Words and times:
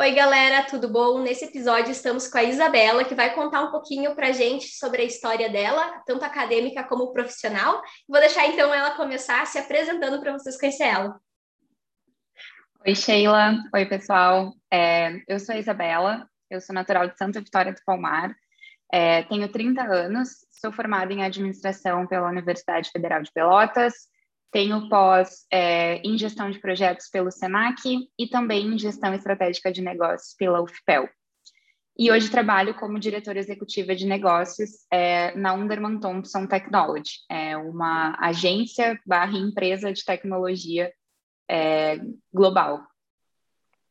Oi, 0.00 0.12
galera, 0.12 0.62
tudo 0.62 0.88
bom? 0.88 1.20
Nesse 1.20 1.46
episódio 1.46 1.90
estamos 1.90 2.28
com 2.28 2.38
a 2.38 2.44
Isabela, 2.44 3.04
que 3.04 3.16
vai 3.16 3.34
contar 3.34 3.62
um 3.62 3.72
pouquinho 3.72 4.14
para 4.14 4.28
a 4.28 4.32
gente 4.32 4.68
sobre 4.68 5.02
a 5.02 5.04
história 5.04 5.50
dela, 5.50 6.00
tanto 6.06 6.24
acadêmica 6.24 6.84
como 6.84 7.12
profissional. 7.12 7.82
Vou 8.08 8.20
deixar 8.20 8.46
então 8.46 8.72
ela 8.72 8.92
começar 8.92 9.44
se 9.44 9.58
apresentando 9.58 10.20
para 10.20 10.34
vocês 10.34 10.56
conhecerem 10.56 10.92
ela. 10.92 11.20
Oi, 12.86 12.94
Sheila. 12.94 13.56
Oi, 13.74 13.86
pessoal. 13.86 14.54
É, 14.72 15.20
eu 15.26 15.40
sou 15.40 15.52
a 15.52 15.58
Isabela, 15.58 16.30
eu 16.48 16.60
sou 16.60 16.72
natural 16.72 17.08
de 17.08 17.18
Santa 17.18 17.40
Vitória 17.40 17.72
do 17.72 17.80
Palmar, 17.84 18.32
é, 18.92 19.24
tenho 19.24 19.50
30 19.50 19.82
anos, 19.82 20.46
sou 20.52 20.70
formada 20.70 21.12
em 21.12 21.24
administração 21.24 22.06
pela 22.06 22.28
Universidade 22.28 22.88
Federal 22.92 23.20
de 23.20 23.32
Pelotas, 23.32 23.94
tenho 24.50 24.88
pós 24.88 25.46
é, 25.50 25.96
em 25.98 26.16
gestão 26.16 26.50
de 26.50 26.58
projetos 26.58 27.08
pelo 27.08 27.30
SENAC 27.30 28.08
e 28.18 28.26
também 28.28 28.66
em 28.66 28.78
gestão 28.78 29.12
estratégica 29.14 29.70
de 29.70 29.82
negócios 29.82 30.34
pela 30.34 30.62
UFPEL. 30.62 31.08
E 31.98 32.12
hoje 32.12 32.30
trabalho 32.30 32.74
como 32.74 32.98
diretora 32.98 33.40
executiva 33.40 33.94
de 33.94 34.06
negócios 34.06 34.70
é, 34.90 35.36
na 35.36 35.52
Underman 35.52 35.98
Thompson 35.98 36.46
Technology, 36.46 37.18
é 37.28 37.56
uma 37.56 38.16
agência 38.20 38.98
barra 39.04 39.36
empresa 39.36 39.92
de 39.92 40.04
tecnologia 40.04 40.92
é, 41.50 41.98
global. 42.32 42.87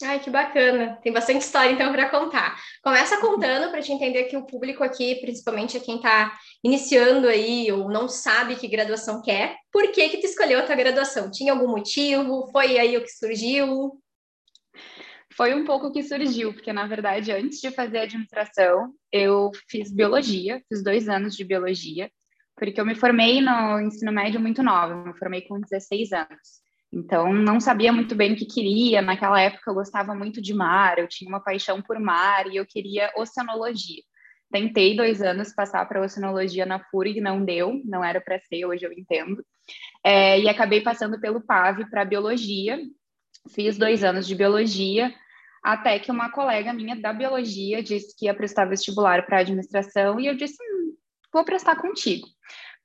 Ai, 0.03 0.19
que 0.19 0.29
bacana. 0.29 0.99
Tem 1.01 1.11
bastante 1.11 1.41
história, 1.41 1.71
então, 1.71 1.91
para 1.91 2.09
contar. 2.09 2.55
Começa 2.83 3.19
contando 3.19 3.71
para 3.71 3.81
te 3.81 3.91
entender 3.91 4.25
que 4.25 4.37
o 4.37 4.45
público 4.45 4.83
aqui, 4.83 5.15
principalmente 5.15 5.75
é 5.75 5.79
quem 5.79 5.95
está 5.95 6.37
iniciando 6.63 7.27
aí 7.27 7.71
ou 7.71 7.89
não 7.89 8.07
sabe 8.07 8.55
que 8.55 8.67
graduação 8.67 9.23
quer, 9.23 9.57
por 9.71 9.91
que 9.91 10.09
que 10.09 10.17
tu 10.19 10.27
escolheu 10.27 10.59
a 10.59 10.63
tua 10.63 10.75
graduação? 10.75 11.31
Tinha 11.31 11.51
algum 11.51 11.67
motivo? 11.67 12.47
Foi 12.51 12.77
aí 12.77 12.95
o 12.95 13.01
que 13.01 13.09
surgiu? 13.09 13.99
Foi 15.35 15.55
um 15.55 15.65
pouco 15.65 15.87
o 15.87 15.91
que 15.91 16.03
surgiu, 16.03 16.53
porque, 16.53 16.71
na 16.71 16.85
verdade, 16.85 17.31
antes 17.31 17.59
de 17.59 17.71
fazer 17.71 17.99
administração, 17.99 18.93
eu 19.11 19.51
fiz 19.67 19.91
biologia, 19.91 20.61
fiz 20.69 20.83
dois 20.83 21.09
anos 21.09 21.35
de 21.35 21.43
biologia, 21.43 22.11
porque 22.55 22.79
eu 22.79 22.85
me 22.85 22.95
formei 22.95 23.41
no 23.41 23.79
ensino 23.79 24.11
médio 24.11 24.39
muito 24.39 24.61
nova, 24.61 24.93
eu 24.93 25.05
me 25.05 25.17
formei 25.17 25.41
com 25.41 25.59
16 25.59 26.11
anos. 26.11 26.66
Então, 26.91 27.33
não 27.33 27.59
sabia 27.59 27.91
muito 27.91 28.15
bem 28.15 28.33
o 28.33 28.35
que 28.35 28.45
queria. 28.45 29.01
Naquela 29.01 29.39
época, 29.41 29.69
eu 29.69 29.73
gostava 29.73 30.15
muito 30.15 30.41
de 30.41 30.53
mar, 30.53 30.97
eu 30.97 31.07
tinha 31.07 31.29
uma 31.29 31.43
paixão 31.43 31.81
por 31.81 31.99
mar 31.99 32.47
e 32.47 32.55
eu 32.55 32.65
queria 32.65 33.11
oceanologia. 33.15 34.01
Tentei 34.51 34.95
dois 34.95 35.21
anos 35.21 35.53
passar 35.53 35.85
para 35.85 36.01
oceanologia 36.01 36.65
na 36.65 36.79
FURG, 36.79 37.19
não 37.19 37.43
deu, 37.43 37.81
não 37.83 38.03
era 38.03 38.21
para 38.21 38.39
ser, 38.39 38.65
hoje 38.65 38.85
eu 38.85 38.93
entendo. 38.93 39.43
É, 40.03 40.39
e 40.39 40.47
acabei 40.47 40.79
passando 40.81 41.19
pelo 41.19 41.41
PAV 41.41 41.89
para 41.89 42.05
biologia. 42.05 42.79
Fiz 43.53 43.77
dois 43.77 44.03
anos 44.03 44.25
de 44.25 44.35
biologia, 44.35 45.13
até 45.63 45.99
que 45.99 46.11
uma 46.11 46.31
colega 46.31 46.73
minha 46.73 46.95
da 46.95 47.11
biologia 47.11 47.83
disse 47.83 48.15
que 48.17 48.25
ia 48.25 48.33
prestar 48.33 48.65
vestibular 48.65 49.25
para 49.25 49.39
administração 49.39 50.19
e 50.19 50.27
eu 50.27 50.35
disse: 50.35 50.55
hum, 50.61 50.95
vou 51.33 51.43
prestar 51.43 51.75
contigo 51.75 52.27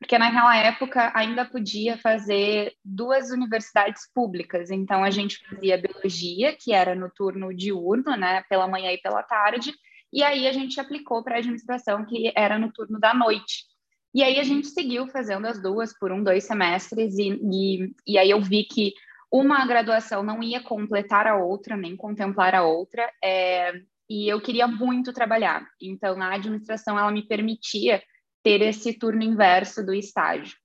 porque 0.03 0.19
naquela 0.19 0.57
época 0.57 1.13
ainda 1.15 1.45
podia 1.45 1.97
fazer 1.97 2.75
duas 2.85 3.31
universidades 3.31 4.03
públicas. 4.13 4.69
Então 4.69 5.05
a 5.05 5.11
gente 5.11 5.39
fazia 5.49 5.79
biologia, 5.79 6.57
que 6.57 6.73
era 6.73 6.93
no 6.93 7.09
turno 7.09 7.55
diurno, 7.55 8.17
né, 8.17 8.43
pela 8.49 8.67
manhã 8.67 8.91
e 8.91 8.99
pela 8.99 9.23
tarde, 9.23 9.73
e 10.13 10.23
aí 10.25 10.49
a 10.49 10.53
gente 10.53 10.81
aplicou 10.81 11.23
para 11.23 11.39
administração, 11.39 12.05
que 12.05 12.33
era 12.35 12.59
no 12.59 12.73
turno 12.73 12.99
da 12.99 13.15
noite. 13.15 13.65
E 14.13 14.25
aí 14.25 14.41
a 14.41 14.43
gente 14.43 14.67
seguiu 14.67 15.07
fazendo 15.07 15.47
as 15.47 15.63
duas 15.63 15.97
por 15.97 16.11
um, 16.11 16.23
dois 16.23 16.45
semestres, 16.45 17.17
e, 17.17 17.39
e, 17.41 17.95
e 18.05 18.19
aí 18.19 18.29
eu 18.29 18.43
vi 18.43 18.65
que 18.65 18.93
uma 19.31 19.65
graduação 19.65 20.23
não 20.23 20.43
ia 20.43 20.61
completar 20.61 21.29
a 21.29 21.37
outra, 21.37 21.77
nem 21.77 21.97
contemplar 21.97 22.57
a 22.57 22.65
outra, 22.65 23.09
é, 23.25 23.73
e 24.11 24.29
eu 24.29 24.41
queria 24.41 24.67
muito 24.67 25.13
trabalhar. 25.13 25.65
Então, 25.81 26.21
a 26.21 26.35
administração, 26.35 26.99
ela 26.99 27.11
me 27.13 27.23
permitia 27.23 28.03
ter 28.43 28.63
esse 28.63 28.93
turno 28.93 29.23
inverso 29.23 29.85
do 29.85 29.95
estágio. 29.95 30.57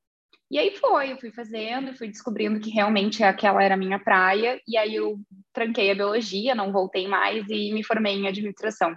E 0.49 0.57
aí 0.57 0.75
foi, 0.77 1.11
eu 1.11 1.17
fui 1.17 1.31
fazendo, 1.31 1.95
fui 1.97 2.07
descobrindo 2.07 2.59
que 2.59 2.69
realmente 2.69 3.21
aquela 3.21 3.61
era 3.61 3.73
a 3.73 3.77
minha 3.77 3.99
praia, 3.99 4.61
e 4.65 4.77
aí 4.77 4.95
eu 4.95 5.19
tranquei 5.53 5.91
a 5.91 5.95
biologia, 5.95 6.55
não 6.55 6.71
voltei 6.71 7.07
mais 7.07 7.45
e 7.49 7.73
me 7.73 7.83
formei 7.83 8.16
em 8.16 8.27
administração. 8.27 8.95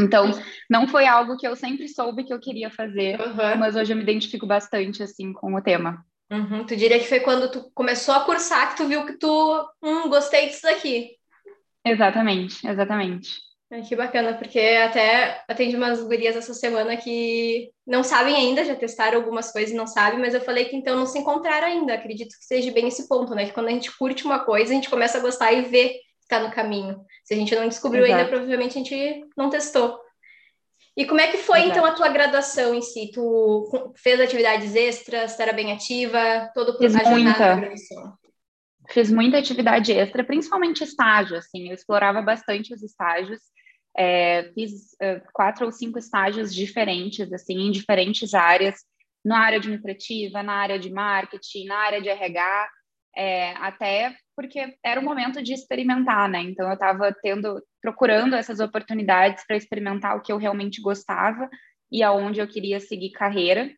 Então, 0.00 0.30
não 0.70 0.86
foi 0.86 1.06
algo 1.06 1.36
que 1.36 1.46
eu 1.46 1.56
sempre 1.56 1.88
soube 1.88 2.24
que 2.24 2.32
eu 2.32 2.40
queria 2.40 2.70
fazer, 2.70 3.20
uhum. 3.20 3.58
mas 3.58 3.76
hoje 3.76 3.92
eu 3.92 3.96
me 3.96 4.02
identifico 4.02 4.46
bastante, 4.46 5.02
assim, 5.02 5.32
com 5.32 5.54
o 5.54 5.62
tema. 5.62 6.04
Uhum. 6.30 6.64
Tu 6.64 6.76
diria 6.76 6.98
que 6.98 7.08
foi 7.08 7.20
quando 7.20 7.50
tu 7.50 7.70
começou 7.74 8.14
a 8.14 8.20
cursar 8.20 8.70
que 8.70 8.76
tu 8.76 8.88
viu 8.88 9.04
que 9.04 9.18
tu, 9.18 9.68
hum, 9.82 10.08
gostei 10.08 10.46
disso 10.46 10.62
daqui. 10.62 11.16
Exatamente, 11.84 12.66
exatamente. 12.66 13.47
Ai, 13.70 13.82
que 13.82 13.94
bacana, 13.94 14.32
porque 14.32 14.58
até 14.58 15.44
atendi 15.46 15.76
umas 15.76 16.00
gurias 16.02 16.34
essa 16.34 16.54
semana 16.54 16.96
que 16.96 17.70
não 17.86 18.02
sabem 18.02 18.34
ainda, 18.34 18.64
já 18.64 18.74
testaram 18.74 19.18
algumas 19.18 19.52
coisas 19.52 19.70
e 19.70 19.76
não 19.76 19.86
sabem, 19.86 20.18
mas 20.18 20.32
eu 20.32 20.40
falei 20.40 20.64
que 20.64 20.76
então 20.76 20.96
não 20.96 21.04
se 21.04 21.18
encontraram 21.18 21.66
ainda. 21.66 21.92
Acredito 21.92 22.34
que 22.38 22.46
seja 22.46 22.72
bem 22.72 22.88
esse 22.88 23.06
ponto, 23.06 23.34
né? 23.34 23.44
Que 23.44 23.52
quando 23.52 23.68
a 23.68 23.72
gente 23.72 23.94
curte 23.98 24.24
uma 24.24 24.38
coisa, 24.38 24.72
a 24.72 24.74
gente 24.74 24.88
começa 24.88 25.18
a 25.18 25.20
gostar 25.20 25.52
e 25.52 25.62
vê 25.62 25.90
que 25.90 26.00
está 26.22 26.40
no 26.40 26.50
caminho. 26.50 26.98
Se 27.24 27.34
a 27.34 27.36
gente 27.36 27.54
não 27.54 27.68
descobriu 27.68 28.06
Exato. 28.06 28.18
ainda, 28.18 28.30
provavelmente 28.30 28.78
a 28.78 28.82
gente 28.82 29.26
não 29.36 29.50
testou. 29.50 30.00
E 30.96 31.04
como 31.04 31.20
é 31.20 31.28
que 31.28 31.36
foi, 31.36 31.58
Exato. 31.60 31.70
então, 31.72 31.84
a 31.84 31.92
tua 31.92 32.08
graduação 32.08 32.74
em 32.74 32.80
si? 32.80 33.10
Tu 33.12 33.94
fez 33.96 34.18
atividades 34.18 34.74
extras, 34.74 35.38
era 35.38 35.52
bem 35.52 35.72
ativa, 35.72 36.50
todo 36.54 36.70
o 36.70 36.78
processo 36.78 37.04
da 37.04 37.54
graduação? 37.54 38.14
Fiz 38.88 39.10
muita 39.10 39.36
atividade 39.36 39.92
extra, 39.92 40.24
principalmente 40.24 40.82
estágio, 40.82 41.36
assim, 41.36 41.68
eu 41.68 41.74
explorava 41.74 42.22
bastante 42.22 42.72
os 42.72 42.82
estágios, 42.82 43.38
é, 43.98 44.52
fiz 44.54 44.92
uh, 45.02 45.20
quatro 45.32 45.66
ou 45.66 45.72
cinco 45.72 45.98
estágios 45.98 46.54
diferentes, 46.54 47.32
assim, 47.32 47.58
em 47.58 47.72
diferentes 47.72 48.32
áreas, 48.32 48.76
na 49.24 49.40
área 49.40 49.58
administrativa, 49.58 50.40
na 50.40 50.52
área 50.52 50.78
de 50.78 50.88
marketing, 50.88 51.64
na 51.66 51.76
área 51.76 52.00
de 52.00 52.08
RH, 52.08 52.68
é, 53.16 53.52
até 53.56 54.14
porque 54.36 54.76
era 54.84 55.00
o 55.00 55.04
momento 55.04 55.42
de 55.42 55.52
experimentar, 55.52 56.28
né? 56.28 56.40
Então 56.42 56.68
eu 56.68 56.74
estava 56.74 57.12
tendo, 57.20 57.60
procurando 57.82 58.36
essas 58.36 58.60
oportunidades 58.60 59.44
para 59.44 59.56
experimentar 59.56 60.16
o 60.16 60.22
que 60.22 60.30
eu 60.30 60.36
realmente 60.36 60.80
gostava 60.80 61.50
e 61.90 62.00
aonde 62.00 62.38
eu 62.38 62.46
queria 62.46 62.78
seguir 62.78 63.10
carreira. 63.10 63.68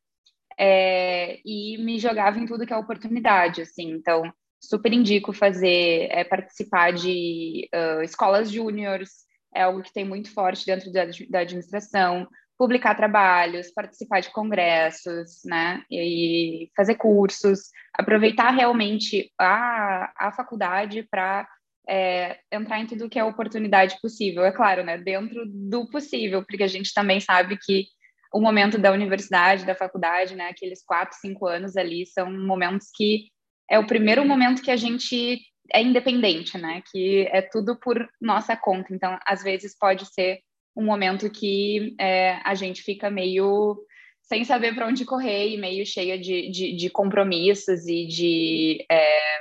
É, 0.59 1.41
e 1.43 1.79
me 1.79 1.99
jogava 1.99 2.39
em 2.39 2.45
tudo 2.45 2.67
que 2.67 2.73
é 2.75 2.77
oportunidade, 2.77 3.63
assim. 3.63 3.91
Então, 3.93 4.31
super 4.61 4.93
indico 4.93 5.33
fazer, 5.33 6.09
é, 6.11 6.23
participar 6.23 6.93
de 6.93 7.67
uh, 7.75 8.03
escolas 8.03 8.51
júniores, 8.51 9.30
é 9.55 9.63
algo 9.63 9.83
que 9.83 9.93
tem 9.93 10.05
muito 10.05 10.33
forte 10.33 10.67
dentro 10.67 10.93
da, 10.93 11.05
da 11.29 11.41
administração, 11.41 12.29
publicar 12.61 12.95
trabalhos, 12.95 13.73
participar 13.73 14.21
de 14.21 14.31
congressos, 14.31 15.41
né, 15.47 15.83
e 15.91 16.71
fazer 16.77 16.95
cursos, 16.97 17.71
aproveitar 17.95 18.51
realmente 18.51 19.33
a, 19.41 20.13
a 20.15 20.33
faculdade 20.33 21.07
para 21.11 21.49
é, 21.89 22.39
entrar 22.53 22.79
em 22.79 22.87
tudo 22.87 23.09
que 23.09 23.19
é 23.19 23.25
oportunidade 23.25 23.99
possível, 24.03 24.45
é 24.45 24.53
claro, 24.53 24.85
né, 24.85 24.99
dentro 24.99 25.43
do 25.47 25.89
possível, 25.89 26.45
porque 26.45 26.63
a 26.63 26.69
gente 26.69 26.93
também 26.93 27.19
sabe 27.19 27.57
que 27.57 27.87
o 28.33 28.41
momento 28.41 28.79
da 28.79 28.93
universidade, 28.93 29.65
da 29.65 29.75
faculdade, 29.75 30.37
né, 30.37 30.49
aqueles 30.49 30.85
quatro, 30.85 31.17
cinco 31.19 31.47
anos 31.47 31.77
ali, 31.77 32.07
são 32.07 32.31
momentos 32.31 32.89
que 32.95 33.29
é 33.71 33.79
o 33.79 33.87
primeiro 33.87 34.25
momento 34.25 34.63
que 34.63 34.71
a 34.71 34.77
gente 34.77 35.41
é 35.73 35.83
independente, 35.83 36.59
né? 36.59 36.83
Que 36.91 37.29
é 37.33 37.43
tudo 37.43 37.77
por 37.77 38.09
nossa 38.21 38.57
conta. 38.57 38.95
Então, 38.95 39.19
às 39.27 39.43
vezes 39.43 39.77
pode 39.77 40.07
ser 40.13 40.41
um 40.77 40.85
momento 40.85 41.31
que 41.31 41.95
é, 41.99 42.41
a 42.45 42.55
gente 42.55 42.83
fica 42.83 43.11
meio 43.11 43.85
sem 44.23 44.45
saber 44.45 44.75
para 44.75 44.87
onde 44.87 45.05
correr 45.05 45.49
e 45.49 45.59
meio 45.59 45.85
cheia 45.85 46.17
de, 46.17 46.51
de, 46.51 46.77
de 46.77 46.91
compromissos 46.91 47.87
e 47.89 48.07
de, 48.07 48.87
é, 48.89 49.41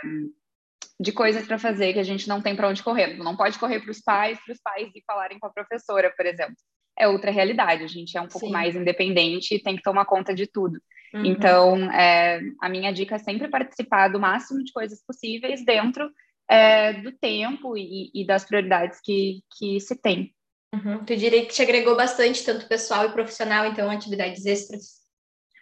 de 0.99 1.11
coisas 1.11 1.45
para 1.45 1.59
fazer 1.59 1.93
que 1.93 1.99
a 1.99 2.03
gente 2.03 2.27
não 2.27 2.41
tem 2.41 2.55
para 2.55 2.67
onde 2.67 2.81
correr. 2.81 3.15
Não 3.17 3.37
pode 3.37 3.59
correr 3.59 3.81
para 3.81 3.91
os 3.91 4.01
pais, 4.01 4.39
para 4.43 4.51
os 4.51 4.59
pais 4.59 4.89
e 4.95 5.03
falarem 5.05 5.37
com 5.37 5.45
a 5.45 5.51
professora, 5.51 6.11
por 6.17 6.25
exemplo. 6.25 6.55
É 6.97 7.07
outra 7.07 7.29
realidade. 7.29 7.83
A 7.83 7.87
gente 7.87 8.17
é 8.17 8.21
um 8.21 8.27
pouco 8.27 8.47
Sim. 8.47 8.51
mais 8.51 8.75
independente 8.75 9.53
e 9.53 9.61
tem 9.61 9.75
que 9.75 9.83
tomar 9.83 10.05
conta 10.05 10.33
de 10.33 10.47
tudo. 10.47 10.81
Uhum. 11.13 11.25
Então, 11.25 11.91
é, 11.91 12.41
a 12.59 12.67
minha 12.67 12.91
dica 12.91 13.15
é 13.15 13.19
sempre 13.19 13.47
participar 13.47 14.07
do 14.07 14.19
máximo 14.19 14.63
de 14.63 14.71
coisas 14.71 15.03
possíveis 15.05 15.63
dentro 15.63 16.09
é, 16.49 16.93
do 16.93 17.11
tempo 17.11 17.77
e, 17.77 18.09
e, 18.13 18.25
das 18.25 18.43
prioridades 18.43 18.99
que, 19.03 19.43
que 19.57 19.79
se 19.79 19.95
tem. 19.95 20.33
Uhum. 20.73 21.03
Tu 21.05 21.15
diria 21.15 21.45
que 21.45 21.53
te 21.53 21.61
agregou 21.61 21.95
bastante, 21.95 22.43
tanto 22.43 22.67
pessoal 22.67 23.05
e 23.05 23.11
profissional, 23.11 23.65
então, 23.65 23.89
atividades 23.89 24.45
extras? 24.45 24.99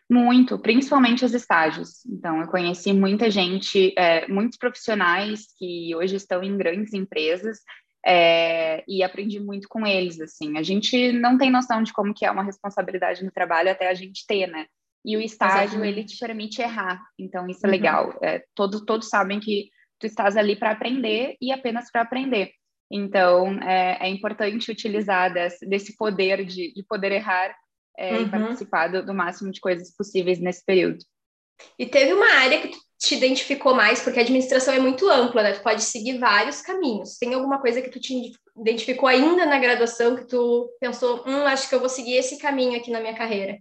Muito, 0.09 0.57
principalmente 0.59 1.25
os 1.25 1.33
estágios. 1.33 2.05
Então, 2.05 2.41
eu 2.41 2.47
conheci 2.47 2.93
muita 2.93 3.29
gente, 3.29 3.93
é, 3.97 4.25
muitos 4.27 4.57
profissionais 4.57 5.47
que 5.57 5.93
hoje 5.95 6.15
estão 6.15 6.41
em 6.41 6.57
grandes 6.57 6.93
empresas 6.93 7.59
é, 8.05 8.85
e 8.87 9.03
aprendi 9.03 9.39
muito 9.41 9.67
com 9.67 9.85
eles, 9.85 10.21
assim. 10.21 10.57
A 10.57 10.63
gente 10.63 11.11
não 11.11 11.37
tem 11.37 11.51
noção 11.51 11.83
de 11.83 11.91
como 11.91 12.13
que 12.13 12.25
é 12.25 12.31
uma 12.31 12.43
responsabilidade 12.43 13.23
no 13.23 13.31
trabalho 13.31 13.69
até 13.69 13.89
a 13.89 13.93
gente 13.93 14.25
ter, 14.25 14.47
né? 14.47 14.65
E 15.05 15.17
o 15.17 15.21
estágio, 15.21 15.63
Exatamente. 15.63 15.99
ele 15.99 16.05
te 16.05 16.17
permite 16.17 16.61
errar. 16.61 17.01
Então, 17.19 17.47
isso 17.47 17.65
é 17.65 17.67
uhum. 17.67 17.71
legal. 17.71 18.17
É, 18.21 18.43
todos, 18.55 18.81
todos 18.85 19.09
sabem 19.09 19.41
que 19.41 19.69
tu 19.99 20.05
estás 20.05 20.37
ali 20.37 20.55
para 20.55 20.71
aprender 20.71 21.35
e 21.41 21.51
apenas 21.51 21.91
para 21.91 22.01
aprender. 22.01 22.51
Então, 22.89 23.59
é, 23.61 24.07
é 24.07 24.09
importante 24.09 24.71
utilizar 24.71 25.33
desse, 25.33 25.65
desse 25.65 25.95
poder 25.97 26.45
de, 26.45 26.73
de, 26.73 26.83
poder 26.83 27.11
errar 27.11 27.53
é, 27.97 28.13
uhum. 28.13 28.21
e 28.21 28.29
participar 28.29 28.87
do, 28.87 29.05
do, 29.05 29.13
máximo 29.13 29.51
de 29.51 29.59
coisas 29.59 29.93
possíveis 29.95 30.39
nesse 30.39 30.63
período. 30.63 30.99
E 31.77 31.85
teve 31.85 32.13
uma 32.13 32.29
área 32.35 32.61
que 32.61 32.69
tu 32.69 32.77
te 32.99 33.15
identificou 33.15 33.73
mais, 33.75 34.01
porque 34.01 34.19
a 34.19 34.21
administração 34.21 34.73
é 34.73 34.79
muito 34.79 35.09
ampla, 35.09 35.43
né? 35.43 35.51
Tu 35.53 35.61
pode 35.61 35.83
seguir 35.83 36.17
vários 36.17 36.61
caminhos. 36.61 37.17
Tem 37.17 37.33
alguma 37.33 37.59
coisa 37.59 37.81
que 37.81 37.89
tu 37.89 37.99
te 37.99 38.31
identificou 38.55 39.09
ainda 39.09 39.45
na 39.45 39.59
graduação 39.59 40.15
que 40.15 40.25
tu 40.25 40.71
pensou, 40.79 41.23
hum, 41.27 41.45
acho 41.45 41.67
que 41.67 41.75
eu 41.75 41.79
vou 41.79 41.89
seguir 41.89 42.13
esse 42.13 42.37
caminho 42.37 42.77
aqui 42.77 42.89
na 42.89 43.01
minha 43.01 43.15
carreira? 43.15 43.57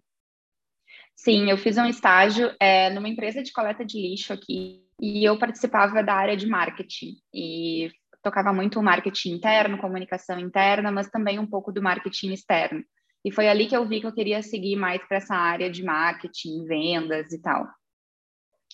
Sim, 1.17 1.51
eu 1.51 1.57
fiz 1.57 1.77
um 1.79 1.87
estágio 1.87 2.55
é, 2.61 2.91
numa 2.91 3.09
empresa 3.09 3.43
de 3.43 3.53
coleta 3.53 3.85
de 3.85 3.99
lixo 3.99 4.33
aqui 4.33 4.86
e 5.01 5.25
eu 5.25 5.39
participava 5.39 6.03
da 6.03 6.15
área 6.15 6.37
de 6.37 6.47
marketing 6.47 7.17
e 7.33 7.91
tocava 8.23 8.53
muito 8.53 8.81
o 8.81 8.83
marketing 8.83 9.33
interno, 9.33 9.79
comunicação 9.79 10.39
interna, 10.39 10.91
mas 10.91 11.09
também 11.09 11.39
um 11.39 11.47
pouco 11.47 11.71
do 11.71 11.83
marketing 11.83 12.33
externo. 12.33 12.83
E 13.25 13.31
foi 13.31 13.49
ali 13.49 13.67
que 13.67 13.77
eu 13.77 13.87
vi 13.87 14.01
que 14.01 14.07
eu 14.07 14.15
queria 14.15 14.43
seguir 14.43 14.77
mais 14.77 15.03
para 15.07 15.19
essa 15.19 15.35
área 15.35 15.71
de 15.71 15.83
marketing, 15.83 16.65
vendas 16.65 17.33
e 17.33 17.41
tal. 17.41 17.67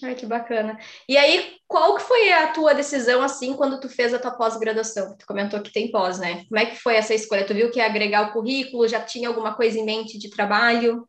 Ai, 0.03 0.15
que 0.15 0.27
bacana. 0.27 0.79
E 1.09 1.17
aí, 1.17 1.57
qual 1.69 1.95
que 1.97 2.03
foi 2.03 2.33
a 2.33 2.53
tua 2.53 2.75
decisão, 2.75 3.23
assim, 3.23 3.55
quando 3.55 3.79
tu 3.79 3.89
fez 3.89 4.13
a 4.13 4.19
tua 4.19 4.33
pós-graduação? 4.33 5.17
Tu 5.17 5.25
comentou 5.27 5.63
que 5.63 5.73
tem 5.73 5.91
pós, 5.91 6.19
né? 6.19 6.45
Como 6.49 6.59
é 6.59 6.67
que 6.67 6.77
foi 6.77 6.97
essa 6.97 7.15
escolha? 7.15 7.47
Tu 7.47 7.55
viu 7.55 7.71
que 7.71 7.79
ia 7.79 7.87
agregar 7.87 8.29
o 8.29 8.33
currículo? 8.33 8.89
Já 8.89 9.01
tinha 9.01 9.29
alguma 9.29 9.55
coisa 9.55 9.79
em 9.79 9.85
mente 9.85 10.19
de 10.19 10.29
trabalho? 10.29 11.09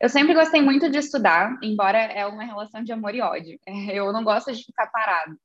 Eu 0.00 0.08
sempre 0.08 0.34
gostei 0.34 0.60
muito 0.60 0.90
de 0.90 0.98
estudar, 0.98 1.58
embora 1.62 1.98
é 1.98 2.26
uma 2.26 2.44
relação 2.44 2.82
de 2.82 2.92
amor 2.92 3.14
e 3.14 3.20
ódio. 3.20 3.58
Eu 3.92 4.12
não 4.12 4.22
gosto 4.22 4.52
de 4.52 4.64
ficar 4.64 4.86
parado. 4.88 5.36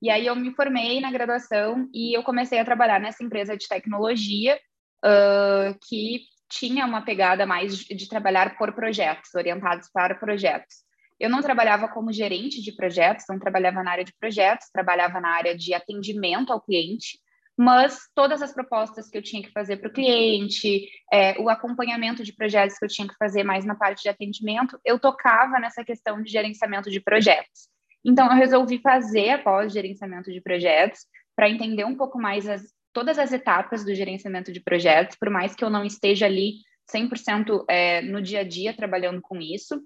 E 0.00 0.10
aí 0.10 0.26
eu 0.26 0.36
me 0.36 0.54
formei 0.54 1.00
na 1.00 1.10
graduação 1.10 1.88
e 1.92 2.16
eu 2.16 2.22
comecei 2.22 2.58
a 2.58 2.64
trabalhar 2.64 3.00
nessa 3.00 3.24
empresa 3.24 3.56
de 3.56 3.66
tecnologia 3.66 4.60
uh, 5.02 5.76
que 5.88 6.20
tinha 6.50 6.84
uma 6.84 7.02
pegada 7.02 7.46
mais 7.46 7.78
de, 7.78 7.94
de 7.94 8.08
trabalhar 8.08 8.58
por 8.58 8.74
projetos, 8.74 9.34
orientados 9.34 9.88
para 9.92 10.14
projetos. 10.14 10.84
Eu 11.18 11.30
não 11.30 11.40
trabalhava 11.40 11.88
como 11.88 12.12
gerente 12.12 12.62
de 12.62 12.72
projetos, 12.72 13.24
não 13.28 13.38
trabalhava 13.38 13.82
na 13.82 13.90
área 13.90 14.04
de 14.04 14.12
projetos, 14.20 14.68
trabalhava 14.70 15.18
na 15.18 15.30
área 15.30 15.56
de 15.56 15.72
atendimento 15.72 16.52
ao 16.52 16.60
cliente, 16.60 17.18
mas 17.56 17.98
todas 18.14 18.42
as 18.42 18.52
propostas 18.52 19.08
que 19.08 19.16
eu 19.16 19.22
tinha 19.22 19.42
que 19.42 19.50
fazer 19.50 19.78
para 19.78 19.88
o 19.88 19.92
cliente, 19.92 20.88
é, 21.10 21.40
o 21.40 21.48
acompanhamento 21.48 22.22
de 22.22 22.32
projetos 22.34 22.78
que 22.78 22.84
eu 22.84 22.88
tinha 22.88 23.08
que 23.08 23.16
fazer 23.18 23.42
mais 23.44 23.64
na 23.64 23.74
parte 23.74 24.02
de 24.02 24.08
atendimento, 24.10 24.78
eu 24.84 24.98
tocava 24.98 25.58
nessa 25.58 25.82
questão 25.82 26.22
de 26.22 26.30
gerenciamento 26.30 26.90
de 26.90 27.00
projetos. 27.00 27.68
Então, 28.04 28.26
eu 28.26 28.36
resolvi 28.36 28.78
fazer 28.78 29.30
após 29.30 29.72
gerenciamento 29.72 30.30
de 30.30 30.40
projetos 30.40 31.00
para 31.34 31.48
entender 31.48 31.84
um 31.84 31.96
pouco 31.96 32.18
mais 32.18 32.46
as, 32.46 32.62
todas 32.92 33.18
as 33.18 33.32
etapas 33.32 33.84
do 33.84 33.94
gerenciamento 33.94 34.52
de 34.52 34.60
projetos, 34.60 35.16
por 35.18 35.30
mais 35.30 35.54
que 35.54 35.64
eu 35.64 35.70
não 35.70 35.82
esteja 35.82 36.26
ali 36.26 36.58
100% 36.94 37.64
é, 37.68 38.02
no 38.02 38.22
dia 38.22 38.40
a 38.40 38.44
dia 38.44 38.76
trabalhando 38.76 39.20
com 39.20 39.38
isso. 39.38 39.82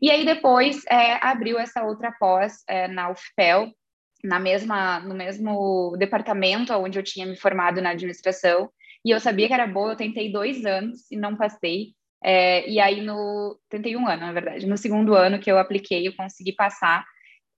E 0.00 0.10
aí, 0.10 0.24
depois, 0.24 0.84
é, 0.86 1.14
abriu 1.24 1.58
essa 1.58 1.84
outra 1.84 2.12
pós 2.18 2.64
é, 2.68 2.88
na 2.88 3.10
UFPEL, 3.10 3.72
na 4.22 4.38
mesma, 4.38 5.00
no 5.00 5.14
mesmo 5.14 5.96
departamento 5.98 6.72
onde 6.74 6.98
eu 6.98 7.02
tinha 7.02 7.26
me 7.26 7.36
formado 7.36 7.80
na 7.80 7.90
administração, 7.90 8.70
e 9.04 9.10
eu 9.10 9.20
sabia 9.20 9.46
que 9.46 9.54
era 9.54 9.66
boa, 9.66 9.92
eu 9.92 9.96
tentei 9.96 10.30
dois 10.30 10.64
anos 10.64 11.10
e 11.10 11.16
não 11.16 11.36
passei. 11.36 11.94
É, 12.22 12.68
e 12.68 12.78
aí, 12.78 13.00
no. 13.00 13.58
Tentei 13.68 13.96
um 13.96 14.06
ano, 14.06 14.26
na 14.26 14.32
verdade. 14.32 14.66
No 14.66 14.76
segundo 14.76 15.14
ano 15.14 15.38
que 15.38 15.50
eu 15.50 15.58
apliquei, 15.58 16.06
eu 16.06 16.14
consegui 16.14 16.52
passar. 16.52 17.04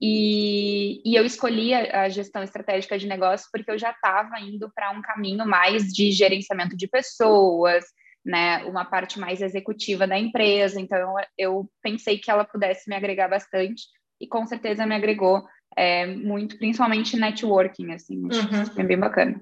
E, 0.01 1.01
e 1.05 1.15
eu 1.17 1.25
escolhi 1.25 1.75
a, 1.75 2.03
a 2.03 2.09
gestão 2.09 2.43
estratégica 2.43 2.99
de 2.99 3.07
negócio 3.07 3.49
porque 3.53 3.71
eu 3.71 3.79
já 3.79 3.91
estava 3.91 4.41
indo 4.41 4.71
para 4.75 4.91
um 4.91 5.01
caminho 5.01 5.47
mais 5.47 5.93
de 5.93 6.11
gerenciamento 6.11 6.77
de 6.77 6.89
pessoas, 6.89 7.85
né, 8.25 8.65
uma 8.65 8.85
parte 8.85 9.21
mais 9.21 9.41
executiva 9.41 10.07
da 10.07 10.19
empresa. 10.19 10.81
Então, 10.81 11.15
eu 11.39 11.69
pensei 11.81 12.19
que 12.19 12.31
ela 12.31 12.45
pudesse 12.45 12.89
me 12.89 12.97
agregar 12.97 13.29
bastante 13.29 13.85
e 14.21 14.27
com 14.27 14.45
certeza 14.47 14.87
me 14.87 14.95
agregou 14.95 15.45
é, 15.77 16.07
muito, 16.07 16.59
principalmente 16.59 17.17
networking, 17.17 17.93
assim, 17.93 18.19
uhum. 18.19 18.65
é 18.77 18.83
bem 18.83 18.99
bacana. 18.99 19.41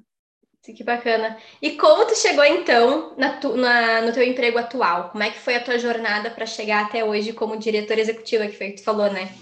Que 0.62 0.84
bacana. 0.84 1.38
E 1.60 1.70
como 1.72 2.06
tu 2.06 2.14
chegou 2.14 2.44
então 2.44 3.16
na 3.16 3.38
tu, 3.38 3.56
na, 3.56 4.02
no 4.02 4.12
teu 4.12 4.22
emprego 4.22 4.58
atual? 4.58 5.08
Como 5.08 5.24
é 5.24 5.30
que 5.30 5.38
foi 5.38 5.56
a 5.56 5.64
tua 5.64 5.78
jornada 5.78 6.30
para 6.30 6.44
chegar 6.44 6.84
até 6.84 7.02
hoje 7.02 7.32
como 7.32 7.56
diretora 7.56 7.98
executiva, 7.98 8.46
que 8.46 8.56
foi 8.56 8.68
o 8.68 8.70
que 8.70 8.76
tu 8.76 8.84
falou, 8.84 9.10
né? 9.10 9.32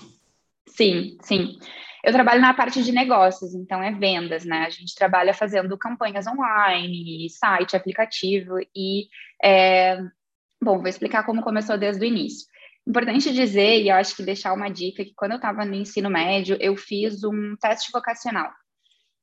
Sim, 0.68 1.18
sim. 1.22 1.58
Eu 2.04 2.12
trabalho 2.12 2.40
na 2.40 2.54
parte 2.54 2.82
de 2.84 2.92
negócios, 2.92 3.52
então 3.52 3.82
é 3.82 3.90
vendas, 3.90 4.44
né? 4.44 4.64
A 4.64 4.70
gente 4.70 4.94
trabalha 4.94 5.34
fazendo 5.34 5.76
campanhas 5.76 6.26
online, 6.26 7.28
site, 7.30 7.76
aplicativo 7.76 8.54
e 8.74 9.08
é... 9.42 9.98
bom, 10.62 10.78
vou 10.78 10.86
explicar 10.86 11.26
como 11.26 11.42
começou 11.42 11.76
desde 11.76 12.04
o 12.04 12.08
início. 12.08 12.46
Importante 12.88 13.34
dizer, 13.34 13.82
e 13.82 13.90
eu 13.90 13.96
acho 13.96 14.16
que 14.16 14.22
deixar 14.22 14.54
uma 14.54 14.70
dica, 14.70 15.04
que 15.04 15.12
quando 15.14 15.32
eu 15.32 15.36
estava 15.36 15.62
no 15.62 15.74
ensino 15.74 16.08
médio, 16.08 16.56
eu 16.58 16.74
fiz 16.74 17.22
um 17.22 17.54
teste 17.60 17.92
vocacional. 17.92 18.50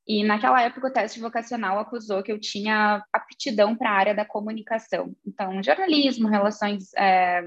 E 0.08 0.24
naquela 0.24 0.62
época 0.62 0.88
o 0.88 0.94
teste 0.94 1.20
vocacional 1.20 1.80
acusou 1.80 2.22
que 2.22 2.32
eu 2.32 2.40
tinha 2.40 3.04
aptidão 3.12 3.76
para 3.76 3.90
a 3.90 3.96
área 3.96 4.14
da 4.14 4.24
comunicação. 4.24 5.16
Então, 5.26 5.64
jornalismo, 5.64 6.28
relações, 6.28 6.94
é, 6.94 7.44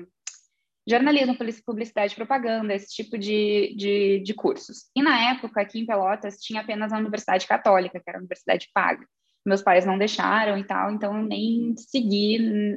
jornalismo, 0.84 1.36
publicidade, 1.64 2.16
propaganda, 2.16 2.74
esse 2.74 2.92
tipo 2.92 3.16
de, 3.16 3.76
de, 3.76 4.18
de, 4.18 4.34
cursos. 4.34 4.90
E 4.96 5.00
na 5.00 5.30
época, 5.30 5.60
aqui 5.60 5.78
em 5.78 5.86
Pelotas, 5.86 6.38
tinha 6.38 6.62
apenas 6.62 6.92
a 6.92 6.98
Universidade 6.98 7.46
Católica, 7.46 8.00
que 8.00 8.10
era 8.10 8.18
a 8.18 8.20
universidade 8.20 8.68
paga. 8.74 9.06
Meus 9.46 9.62
pais 9.62 9.86
não 9.86 9.96
deixaram 9.96 10.58
e 10.58 10.64
tal, 10.64 10.90
então 10.90 11.16
eu 11.16 11.24
nem 11.24 11.76
segui 11.76 12.76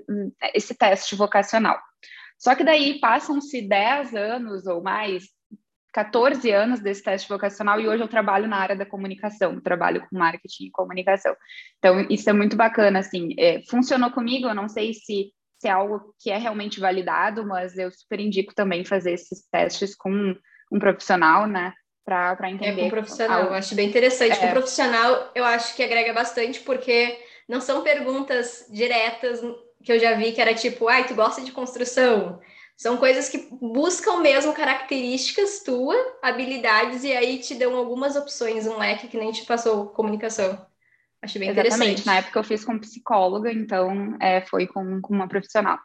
esse 0.53 0.75
teste 0.75 1.15
vocacional. 1.15 1.79
Só 2.41 2.55
que 2.55 2.63
daí 2.63 2.99
passam-se 2.99 3.61
10 3.61 4.15
anos 4.15 4.65
ou 4.65 4.81
mais, 4.81 5.25
14 5.93 6.49
anos 6.49 6.79
desse 6.79 7.03
teste 7.03 7.29
vocacional 7.29 7.79
e 7.79 7.87
hoje 7.87 8.01
eu 8.01 8.07
trabalho 8.07 8.47
na 8.47 8.57
área 8.57 8.75
da 8.75 8.85
comunicação, 8.85 9.61
trabalho 9.61 10.01
com 10.09 10.17
marketing 10.17 10.65
e 10.65 10.71
comunicação. 10.71 11.35
Então, 11.77 12.01
isso 12.09 12.27
é 12.27 12.33
muito 12.33 12.55
bacana, 12.55 12.97
assim, 12.97 13.35
é, 13.37 13.61
funcionou 13.69 14.09
comigo, 14.09 14.47
eu 14.47 14.55
não 14.55 14.67
sei 14.67 14.91
se, 14.91 15.31
se 15.59 15.67
é 15.67 15.69
algo 15.69 16.15
que 16.19 16.31
é 16.31 16.37
realmente 16.37 16.79
validado, 16.79 17.45
mas 17.45 17.77
eu 17.77 17.91
super 17.91 18.19
indico 18.19 18.55
também 18.55 18.83
fazer 18.83 19.11
esses 19.11 19.47
testes 19.51 19.95
com 19.95 20.11
um, 20.11 20.35
um 20.71 20.79
profissional, 20.79 21.45
né, 21.45 21.71
para 22.03 22.49
entender. 22.49 22.81
É, 22.81 22.83
com 22.85 22.89
profissional, 22.89 23.43
eu 23.43 23.53
acho 23.53 23.75
bem 23.75 23.87
interessante. 23.87 24.33
É. 24.33 24.47
Com 24.47 24.53
profissional, 24.53 25.29
eu 25.35 25.45
acho 25.45 25.75
que 25.75 25.83
agrega 25.83 26.11
bastante, 26.11 26.59
porque 26.61 27.19
não 27.47 27.61
são 27.61 27.83
perguntas 27.83 28.65
diretas 28.71 29.41
que 29.83 29.91
eu 29.91 29.99
já 29.99 30.15
vi 30.15 30.31
que 30.31 30.41
era 30.41 30.53
tipo, 30.53 30.87
ai, 30.87 31.05
tu 31.05 31.15
gosta 31.15 31.41
de 31.41 31.51
construção? 31.51 32.39
São 32.77 32.97
coisas 32.97 33.29
que 33.29 33.47
buscam 33.61 34.21
mesmo 34.21 34.53
características 34.53 35.61
tua, 35.63 35.95
habilidades, 36.21 37.03
e 37.03 37.11
aí 37.11 37.37
te 37.39 37.53
dão 37.53 37.75
algumas 37.75 38.15
opções, 38.15 38.65
um 38.65 38.77
leque 38.77 39.07
que 39.07 39.17
nem 39.17 39.31
te 39.31 39.45
passou 39.45 39.89
comunicação. 39.89 40.65
Acho 41.21 41.37
bem 41.37 41.49
Exatamente. 41.49 41.75
interessante. 41.75 42.05
Na 42.07 42.17
época 42.17 42.39
eu 42.39 42.43
fiz 42.43 42.65
com 42.65 42.79
psicóloga, 42.79 43.51
então 43.51 44.17
é, 44.19 44.41
foi 44.41 44.65
com, 44.65 44.99
com 44.99 45.13
uma 45.13 45.27
profissional. 45.27 45.77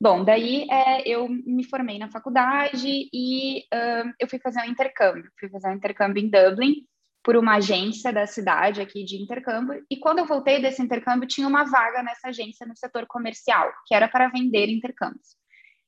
Bom, 0.00 0.24
daí 0.24 0.66
é, 0.70 1.06
eu 1.06 1.28
me 1.28 1.64
formei 1.64 1.98
na 1.98 2.08
faculdade 2.10 3.08
e 3.12 3.64
uh, 3.74 4.10
eu 4.18 4.28
fui 4.28 4.38
fazer 4.38 4.60
um 4.60 4.70
intercâmbio. 4.70 5.30
Fui 5.38 5.50
fazer 5.50 5.68
um 5.68 5.74
intercâmbio 5.74 6.24
em 6.24 6.30
Dublin, 6.30 6.86
por 7.28 7.36
uma 7.36 7.56
agência 7.56 8.10
da 8.10 8.26
cidade 8.26 8.80
aqui 8.80 9.04
de 9.04 9.20
intercâmbio. 9.20 9.84
E 9.90 9.98
quando 9.98 10.20
eu 10.20 10.24
voltei 10.24 10.62
desse 10.62 10.80
intercâmbio, 10.80 11.28
tinha 11.28 11.46
uma 11.46 11.62
vaga 11.62 12.02
nessa 12.02 12.28
agência 12.28 12.66
no 12.66 12.74
setor 12.74 13.04
comercial, 13.06 13.70
que 13.86 13.94
era 13.94 14.08
para 14.08 14.28
vender 14.28 14.70
intercâmbios. 14.70 15.36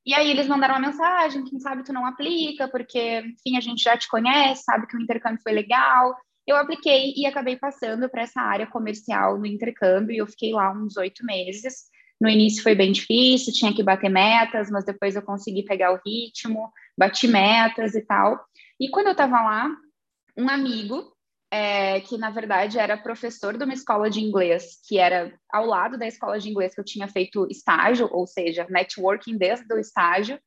E 0.04 0.12
aí 0.12 0.30
eles 0.30 0.46
mandaram 0.46 0.74
uma 0.74 0.86
mensagem, 0.86 1.42
quem 1.44 1.58
sabe 1.58 1.82
tu 1.82 1.94
não 1.94 2.04
aplica, 2.04 2.68
porque, 2.68 3.20
enfim, 3.20 3.56
a 3.56 3.60
gente 3.62 3.82
já 3.82 3.96
te 3.96 4.06
conhece, 4.06 4.64
sabe 4.64 4.86
que 4.86 4.94
o 4.94 5.00
intercâmbio 5.00 5.40
foi 5.42 5.52
legal. 5.52 6.14
Eu 6.46 6.56
apliquei 6.56 7.14
e 7.16 7.24
acabei 7.24 7.56
passando 7.56 8.06
para 8.10 8.20
essa 8.20 8.42
área 8.42 8.66
comercial 8.66 9.38
no 9.38 9.46
intercâmbio, 9.46 10.14
e 10.14 10.18
eu 10.18 10.26
fiquei 10.26 10.52
lá 10.52 10.70
uns 10.70 10.98
oito 10.98 11.24
meses. 11.24 11.84
No 12.20 12.28
início 12.28 12.62
foi 12.62 12.74
bem 12.74 12.92
difícil, 12.92 13.50
tinha 13.54 13.74
que 13.74 13.82
bater 13.82 14.10
metas, 14.10 14.70
mas 14.70 14.84
depois 14.84 15.16
eu 15.16 15.22
consegui 15.22 15.62
pegar 15.62 15.90
o 15.90 16.00
ritmo, 16.04 16.70
bati 16.98 17.26
metas 17.26 17.94
e 17.94 18.02
tal. 18.02 18.44
E 18.78 18.90
quando 18.90 19.06
eu 19.06 19.12
estava 19.12 19.40
lá, 19.40 19.74
um 20.36 20.46
amigo 20.46 21.18
é, 21.50 22.00
que 22.00 22.16
na 22.16 22.30
verdade 22.30 22.78
era 22.78 22.96
professor 22.96 23.58
de 23.58 23.64
uma 23.64 23.74
escola 23.74 24.08
de 24.08 24.20
inglês, 24.20 24.78
que 24.86 24.98
era 24.98 25.32
ao 25.50 25.66
lado 25.66 25.98
da 25.98 26.06
escola 26.06 26.38
de 26.38 26.48
inglês 26.48 26.74
que 26.74 26.80
eu 26.80 26.84
tinha 26.84 27.08
feito 27.08 27.46
estágio, 27.50 28.08
ou 28.12 28.26
seja, 28.26 28.66
networking 28.70 29.36
desde 29.36 29.72
o 29.74 29.78
estágio. 29.78 30.38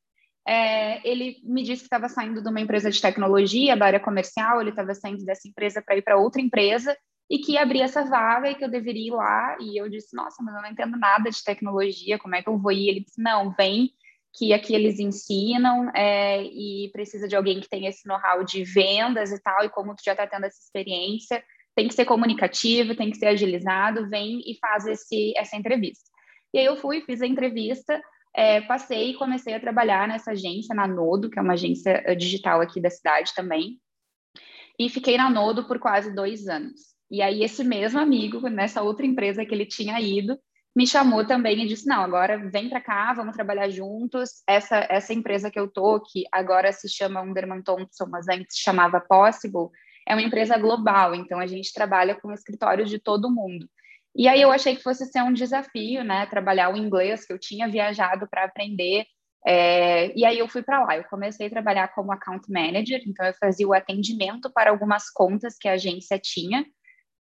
É, 0.47 1.07
ele 1.07 1.37
me 1.43 1.63
disse 1.63 1.81
que 1.81 1.87
estava 1.87 2.09
saindo 2.09 2.41
de 2.41 2.49
uma 2.49 2.59
empresa 2.59 2.89
de 2.89 3.01
tecnologia, 3.01 3.75
da 3.75 3.85
área 3.85 3.99
comercial, 3.99 4.61
ele 4.61 4.69
estava 4.69 4.93
saindo 4.93 5.23
dessa 5.25 5.47
empresa 5.47 5.81
para 5.81 5.97
ir 5.97 6.01
para 6.01 6.17
outra 6.17 6.41
empresa 6.41 6.97
e 7.29 7.39
que 7.39 7.57
abria 7.57 7.85
essa 7.85 8.03
vaga 8.03 8.49
e 8.49 8.55
que 8.55 8.63
eu 8.63 8.69
deveria 8.69 9.07
ir 9.07 9.11
lá. 9.11 9.57
E 9.59 9.79
eu 9.79 9.89
disse: 9.89 10.15
Nossa, 10.15 10.41
mas 10.43 10.55
eu 10.55 10.61
não 10.61 10.69
entendo 10.69 10.97
nada 10.97 11.29
de 11.29 11.43
tecnologia, 11.43 12.19
como 12.19 12.35
é 12.35 12.43
que 12.43 12.49
eu 12.49 12.57
vou 12.57 12.71
ir? 12.71 12.89
Ele 12.89 12.99
disse: 13.01 13.21
Não, 13.21 13.51
vem 13.51 13.91
que 14.33 14.51
aqui 14.51 14.73
eles 14.73 14.99
ensinam 14.99 15.89
é, 15.95 16.43
e 16.43 16.89
precisa 16.91 17.27
de 17.27 17.35
alguém 17.35 17.59
que 17.59 17.69
tenha 17.69 17.89
esse 17.89 18.07
know-how 18.07 18.43
de 18.43 18.63
vendas 18.63 19.31
e 19.31 19.41
tal, 19.41 19.63
e 19.63 19.69
como 19.69 19.95
tu 19.95 20.01
já 20.03 20.13
está 20.13 20.25
tendo 20.25 20.45
essa 20.45 20.59
experiência, 20.59 21.43
tem 21.75 21.87
que 21.87 21.93
ser 21.93 22.05
comunicativo, 22.05 22.95
tem 22.95 23.11
que 23.11 23.17
ser 23.17 23.27
agilizado, 23.27 24.09
vem 24.09 24.39
e 24.39 24.57
faz 24.59 24.87
esse, 24.87 25.33
essa 25.37 25.55
entrevista. 25.55 26.09
E 26.53 26.59
aí 26.59 26.65
eu 26.65 26.75
fui, 26.77 27.01
fiz 27.01 27.21
a 27.21 27.27
entrevista, 27.27 28.01
é, 28.35 28.61
passei 28.61 29.11
e 29.11 29.15
comecei 29.15 29.53
a 29.53 29.59
trabalhar 29.59 30.07
nessa 30.07 30.31
agência, 30.31 30.75
na 30.75 30.87
Nodo, 30.87 31.29
que 31.29 31.37
é 31.37 31.41
uma 31.41 31.53
agência 31.53 32.03
eh, 32.05 32.15
digital 32.15 32.61
aqui 32.61 32.81
da 32.81 32.89
cidade 32.89 33.33
também, 33.35 33.79
e 34.79 34.89
fiquei 34.89 35.17
na 35.17 35.29
Nodo 35.29 35.67
por 35.67 35.79
quase 35.79 36.13
dois 36.13 36.47
anos. 36.47 36.93
E 37.09 37.21
aí 37.21 37.43
esse 37.43 37.63
mesmo 37.63 37.99
amigo, 37.99 38.39
nessa 38.49 38.81
outra 38.81 39.05
empresa 39.05 39.45
que 39.45 39.53
ele 39.53 39.65
tinha 39.65 39.99
ido, 40.01 40.37
me 40.75 40.87
chamou 40.87 41.25
também 41.25 41.63
e 41.63 41.67
disse: 41.67 41.87
Não, 41.87 42.01
agora 42.01 42.37
vem 42.49 42.69
para 42.69 42.81
cá, 42.81 43.13
vamos 43.13 43.35
trabalhar 43.35 43.69
juntos. 43.69 44.41
Essa, 44.47 44.87
essa 44.89 45.13
empresa 45.13 45.51
que 45.51 45.59
eu 45.59 45.67
tô, 45.67 45.99
que 45.99 46.23
agora 46.31 46.71
se 46.71 46.89
chama 46.89 47.21
Underman 47.21 47.61
Thompson, 47.61 48.05
mas 48.07 48.27
antes 48.27 48.57
chamava 48.57 48.99
Possible, 48.99 49.69
é 50.07 50.13
uma 50.13 50.21
empresa 50.21 50.57
global, 50.57 51.15
então 51.15 51.39
a 51.39 51.47
gente 51.47 51.73
trabalha 51.73 52.15
com 52.15 52.31
escritórios 52.33 52.89
de 52.89 52.99
todo 52.99 53.31
mundo. 53.31 53.69
E 54.15 54.27
aí 54.27 54.41
eu 54.41 54.51
achei 54.51 54.75
que 54.75 54.83
fosse 54.83 55.05
ser 55.05 55.23
um 55.23 55.33
desafio, 55.33 56.03
né? 56.03 56.25
Trabalhar 56.27 56.71
o 56.71 56.77
inglês, 56.77 57.25
que 57.25 57.33
eu 57.33 57.39
tinha 57.39 57.67
viajado 57.67 58.27
para 58.29 58.43
aprender. 58.43 59.05
É, 59.45 60.15
e 60.17 60.23
aí 60.25 60.37
eu 60.37 60.47
fui 60.47 60.61
para 60.61 60.83
lá. 60.83 60.97
Eu 60.97 61.03
comecei 61.05 61.47
a 61.47 61.49
trabalhar 61.49 61.87
como 61.89 62.11
account 62.11 62.49
manager, 62.51 63.01
então 63.07 63.25
eu 63.25 63.33
fazia 63.33 63.67
o 63.67 63.73
atendimento 63.73 64.51
para 64.51 64.69
algumas 64.69 65.09
contas 65.09 65.57
que 65.59 65.67
a 65.67 65.73
agência 65.73 66.19
tinha. 66.19 66.63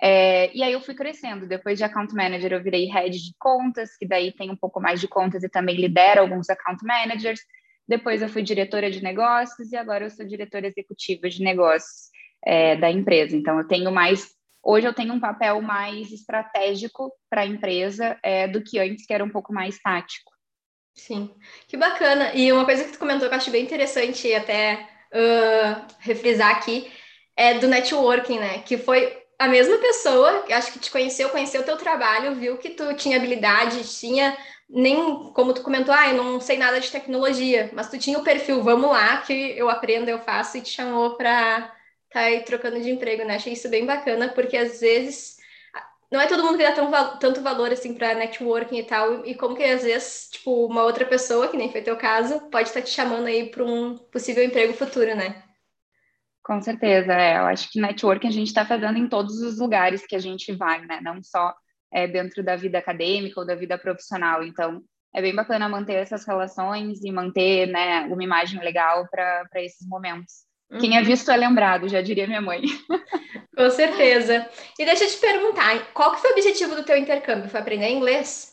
É, 0.04 0.50
e 0.52 0.64
aí 0.64 0.72
eu 0.72 0.80
fui 0.80 0.94
crescendo. 0.94 1.46
Depois 1.46 1.78
de 1.78 1.84
account 1.84 2.12
manager, 2.12 2.52
eu 2.52 2.62
virei 2.62 2.86
head 2.86 3.16
de 3.16 3.32
contas, 3.38 3.96
que 3.96 4.04
daí 4.04 4.32
tem 4.32 4.50
um 4.50 4.56
pouco 4.56 4.80
mais 4.80 5.00
de 5.00 5.06
contas 5.06 5.44
e 5.44 5.48
também 5.48 5.76
lidera 5.76 6.20
alguns 6.20 6.50
account 6.50 6.84
managers. 6.84 7.40
Depois 7.86 8.20
eu 8.20 8.28
fui 8.28 8.42
diretora 8.42 8.90
de 8.90 9.00
negócios 9.00 9.70
e 9.70 9.76
agora 9.76 10.04
eu 10.04 10.10
sou 10.10 10.26
diretora 10.26 10.66
executiva 10.66 11.28
de 11.28 11.44
negócios 11.44 12.10
é, 12.44 12.74
da 12.74 12.90
empresa. 12.90 13.36
Então 13.36 13.56
eu 13.58 13.68
tenho 13.68 13.92
mais. 13.92 14.28
Hoje 14.60 14.88
eu 14.88 14.92
tenho 14.92 15.14
um 15.14 15.20
papel 15.20 15.62
mais 15.62 16.10
estratégico 16.10 17.12
para 17.30 17.42
a 17.42 17.46
empresa 17.46 18.18
é, 18.24 18.48
do 18.48 18.60
que 18.60 18.80
antes, 18.80 19.06
que 19.06 19.14
era 19.14 19.24
um 19.24 19.30
pouco 19.30 19.52
mais 19.52 19.78
tático. 19.78 20.32
Sim, 20.94 21.30
que 21.68 21.76
bacana. 21.76 22.34
E 22.34 22.52
uma 22.52 22.64
coisa 22.64 22.84
que 22.84 22.92
tu 22.92 22.98
comentou 22.98 23.28
que 23.28 23.34
eu 23.34 23.38
acho 23.38 23.50
bem 23.52 23.64
interessante 23.64 24.32
até 24.34 24.86
uh, 25.12 25.86
refrisar 26.00 26.50
aqui 26.50 26.90
é 27.36 27.58
do 27.58 27.68
networking, 27.68 28.38
né? 28.38 28.58
Que 28.58 28.76
foi 28.76 29.21
a 29.38 29.48
mesma 29.48 29.78
pessoa, 29.78 30.44
acho 30.50 30.72
que 30.72 30.78
te 30.78 30.90
conheceu, 30.90 31.28
conheceu 31.30 31.62
o 31.62 31.64
teu 31.64 31.76
trabalho, 31.76 32.34
viu 32.34 32.58
que 32.58 32.70
tu 32.70 32.94
tinha 32.94 33.16
habilidade, 33.16 33.82
tinha 33.98 34.36
nem, 34.68 34.96
como 35.34 35.52
tu 35.52 35.62
comentou, 35.62 35.94
ah, 35.94 36.08
eu 36.08 36.16
não 36.22 36.40
sei 36.40 36.56
nada 36.56 36.80
de 36.80 36.90
tecnologia, 36.90 37.70
mas 37.74 37.90
tu 37.90 37.98
tinha 37.98 38.18
o 38.18 38.24
perfil, 38.24 38.62
vamos 38.62 38.90
lá, 38.90 39.18
que 39.18 39.32
eu 39.56 39.68
aprendo, 39.68 40.08
eu 40.08 40.18
faço, 40.18 40.56
e 40.56 40.62
te 40.62 40.70
chamou 40.70 41.16
para 41.16 41.74
tá 42.10 42.20
aí 42.20 42.40
trocando 42.44 42.80
de 42.80 42.90
emprego, 42.90 43.24
né? 43.24 43.36
Achei 43.36 43.54
isso 43.54 43.68
bem 43.68 43.86
bacana, 43.86 44.28
porque 44.28 44.56
às 44.56 44.80
vezes 44.80 45.36
não 46.10 46.20
é 46.20 46.26
todo 46.26 46.44
mundo 46.44 46.58
que 46.58 46.62
dá 46.62 46.72
tão, 46.72 46.90
tanto 47.18 47.40
valor 47.40 47.72
assim 47.72 47.94
para 47.94 48.14
networking 48.14 48.78
e 48.78 48.84
tal, 48.84 49.24
e 49.26 49.34
como 49.34 49.56
que 49.56 49.64
às 49.64 49.82
vezes, 49.82 50.28
tipo, 50.30 50.66
uma 50.66 50.84
outra 50.84 51.06
pessoa, 51.06 51.48
que 51.48 51.56
nem 51.56 51.72
foi 51.72 51.80
teu 51.82 51.96
caso, 51.96 52.40
pode 52.50 52.68
estar 52.68 52.80
tá 52.80 52.86
te 52.86 52.92
chamando 52.92 53.26
aí 53.26 53.50
para 53.50 53.64
um 53.64 53.96
possível 53.96 54.44
emprego 54.44 54.74
futuro, 54.74 55.14
né? 55.14 55.42
Com 56.42 56.60
certeza, 56.60 57.12
é. 57.12 57.38
Eu 57.38 57.44
acho 57.44 57.70
que 57.70 57.80
networking 57.80 58.28
a 58.28 58.32
gente 58.32 58.48
está 58.48 58.64
fazendo 58.64 58.98
em 58.98 59.08
todos 59.08 59.40
os 59.40 59.58
lugares 59.58 60.06
que 60.06 60.16
a 60.16 60.18
gente 60.18 60.52
vai, 60.52 60.84
né? 60.86 61.00
Não 61.00 61.22
só 61.22 61.54
é, 61.92 62.06
dentro 62.06 62.42
da 62.42 62.56
vida 62.56 62.78
acadêmica 62.78 63.38
ou 63.38 63.46
da 63.46 63.54
vida 63.54 63.78
profissional. 63.78 64.42
Então, 64.42 64.82
é 65.14 65.20
bem 65.20 65.34
bacana 65.34 65.68
manter 65.68 65.94
essas 65.94 66.26
relações 66.26 67.04
e 67.04 67.12
manter 67.12 67.66
né, 67.66 68.00
uma 68.06 68.24
imagem 68.24 68.60
legal 68.60 69.06
para 69.08 69.46
esses 69.56 69.86
momentos. 69.86 70.46
Uhum. 70.70 70.78
Quem 70.78 70.96
é 70.96 71.00
uhum. 71.00 71.06
visto 71.06 71.30
é 71.30 71.36
lembrado, 71.36 71.88
já 71.88 72.00
diria 72.00 72.26
minha 72.26 72.40
mãe. 72.40 72.62
Com 73.54 73.70
certeza. 73.70 74.48
E 74.78 74.84
deixa 74.84 75.04
eu 75.04 75.08
te 75.08 75.18
perguntar, 75.18 75.92
qual 75.92 76.12
que 76.12 76.20
foi 76.20 76.30
o 76.30 76.32
objetivo 76.32 76.74
do 76.74 76.84
teu 76.84 76.96
intercâmbio? 76.96 77.50
Foi 77.50 77.60
aprender 77.60 77.90
inglês? 77.90 78.52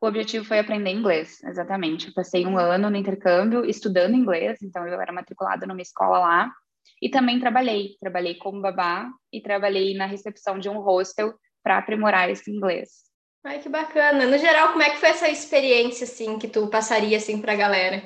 O 0.00 0.06
objetivo 0.06 0.44
foi 0.44 0.60
aprender 0.60 0.90
inglês, 0.90 1.42
exatamente. 1.42 2.08
Eu 2.08 2.14
passei 2.14 2.46
um 2.46 2.56
ano 2.56 2.88
no 2.88 2.96
intercâmbio 2.96 3.64
estudando 3.64 4.14
inglês, 4.14 4.62
então 4.62 4.86
eu 4.86 5.00
era 5.00 5.12
matriculada 5.12 5.66
numa 5.66 5.82
escola 5.82 6.20
lá. 6.20 6.52
E 7.00 7.08
também 7.08 7.38
trabalhei, 7.38 7.96
trabalhei 8.00 8.34
como 8.34 8.60
babá 8.60 9.08
e 9.32 9.40
trabalhei 9.40 9.94
na 9.94 10.06
recepção 10.06 10.58
de 10.58 10.68
um 10.68 10.78
hostel 10.80 11.34
para 11.62 11.78
aprimorar 11.78 12.30
esse 12.30 12.50
inglês. 12.50 13.06
Ai, 13.44 13.60
que 13.60 13.68
bacana. 13.68 14.26
No 14.26 14.38
geral, 14.38 14.72
como 14.72 14.82
é 14.82 14.90
que 14.90 14.98
foi 14.98 15.10
essa 15.10 15.28
experiência, 15.28 16.04
assim, 16.04 16.38
que 16.38 16.48
tu 16.48 16.68
passaria, 16.68 17.16
assim, 17.16 17.40
para 17.40 17.52
a 17.52 17.56
galera? 17.56 18.02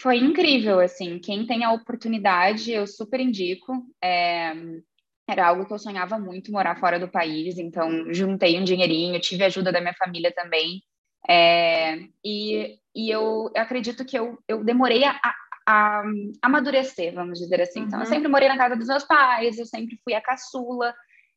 Foi 0.00 0.16
incrível, 0.16 0.78
assim. 0.78 1.18
Quem 1.18 1.44
tem 1.46 1.64
a 1.64 1.72
oportunidade, 1.72 2.70
eu 2.70 2.86
super 2.86 3.18
indico. 3.18 3.72
É... 4.02 4.52
Era 5.28 5.48
algo 5.48 5.66
que 5.66 5.72
eu 5.72 5.78
sonhava 5.78 6.18
muito, 6.18 6.52
morar 6.52 6.78
fora 6.78 7.00
do 7.00 7.08
país. 7.08 7.58
Então, 7.58 8.12
juntei 8.14 8.58
um 8.58 8.64
dinheirinho, 8.64 9.20
tive 9.20 9.44
ajuda 9.44 9.72
da 9.72 9.80
minha 9.80 9.94
família 9.94 10.32
também. 10.32 10.82
É... 11.28 11.96
E, 12.24 12.78
e 12.94 13.10
eu 13.10 13.50
acredito 13.56 14.04
que 14.04 14.16
eu, 14.16 14.38
eu 14.46 14.62
demorei 14.62 15.04
a, 15.04 15.18
a, 15.68 16.02
amadurecer, 16.40 17.12
vamos 17.12 17.38
dizer 17.38 17.60
assim. 17.60 17.80
Então, 17.80 17.98
eu 17.98 18.06
uhum. 18.06 18.10
sempre 18.10 18.28
morei 18.28 18.48
na 18.48 18.56
casa 18.56 18.74
dos 18.74 18.88
meus 18.88 19.04
pais, 19.04 19.58
eu 19.58 19.66
sempre 19.66 19.98
fui 20.02 20.14
a 20.14 20.20
caçula. 20.20 20.94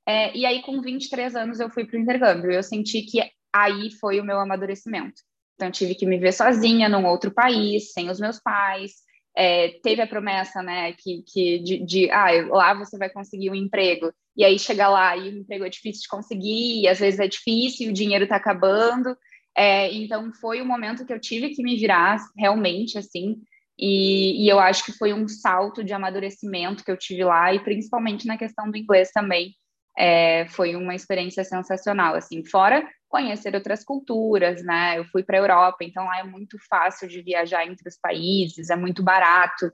É, 0.07 0.35
e 0.35 0.45
aí, 0.45 0.61
com 0.61 0.81
23 0.81 1.35
anos, 1.35 1.59
eu 1.59 1.69
fui 1.69 1.85
para 1.85 1.97
o 1.97 2.01
intercâmbio. 2.01 2.49
Eu 2.49 2.63
senti 2.63 3.01
que 3.01 3.21
aí 3.53 3.91
foi 3.99 4.21
o 4.21 4.23
meu 4.23 4.39
amadurecimento. 4.39 5.21
Então, 5.55 5.67
eu 5.67 5.71
tive 5.73 5.95
que 5.95 6.05
me 6.05 6.17
ver 6.17 6.31
sozinha 6.31 6.87
num 6.87 7.05
outro 7.05 7.29
país, 7.29 7.91
sem 7.91 8.09
os 8.09 8.21
meus 8.21 8.39
pais. 8.39 8.93
É, 9.35 9.79
teve 9.83 10.01
a 10.01 10.07
promessa, 10.07 10.63
né, 10.63 10.93
que, 10.93 11.23
que 11.27 11.59
de, 11.59 11.85
de, 11.85 12.11
ah, 12.11 12.29
lá 12.49 12.73
você 12.73 12.97
vai 12.97 13.09
conseguir 13.09 13.49
um 13.49 13.55
emprego. 13.55 14.13
E 14.37 14.45
aí, 14.45 14.57
chegar 14.57 14.87
lá 14.87 15.15
e 15.17 15.27
o 15.27 15.39
emprego 15.39 15.65
é 15.65 15.69
difícil 15.69 16.03
de 16.03 16.07
conseguir, 16.07 16.83
e 16.83 16.87
às 16.87 16.99
vezes 16.99 17.19
é 17.19 17.27
difícil, 17.27 17.89
o 17.89 17.93
dinheiro 17.93 18.23
está 18.23 18.37
acabando. 18.37 19.13
É, 19.57 19.93
então, 19.93 20.31
foi 20.35 20.61
o 20.61 20.65
momento 20.65 21.05
que 21.05 21.11
eu 21.11 21.19
tive 21.19 21.49
que 21.49 21.61
me 21.61 21.75
virar 21.75 22.17
realmente, 22.37 22.97
assim, 22.97 23.41
e, 23.81 24.45
e, 24.45 24.49
eu 24.49 24.59
acho 24.59 24.85
que 24.85 24.91
foi 24.91 25.11
um 25.11 25.27
salto 25.27 25.83
de 25.83 25.93
amadurecimento 25.93 26.83
que 26.83 26.91
eu 26.91 26.97
tive 26.97 27.23
lá, 27.23 27.53
e 27.53 27.59
principalmente 27.59 28.27
na 28.27 28.37
questão 28.37 28.69
do 28.69 28.77
inglês 28.77 29.11
também. 29.11 29.53
É, 29.97 30.47
foi 30.47 30.75
uma 30.75 30.95
experiência 30.95 31.43
sensacional, 31.43 32.15
assim, 32.15 32.45
fora 32.45 32.87
conhecer 33.11 33.53
outras 33.53 33.83
culturas, 33.83 34.63
né? 34.63 34.97
Eu 34.97 35.03
fui 35.05 35.21
para 35.21 35.37
a 35.37 35.41
Europa, 35.41 35.77
então 35.81 36.05
lá 36.05 36.19
é 36.19 36.23
muito 36.23 36.57
fácil 36.69 37.07
de 37.07 37.21
viajar 37.21 37.67
entre 37.67 37.87
os 37.87 37.97
países, 37.99 38.69
é 38.69 38.75
muito 38.75 39.03
barato. 39.03 39.71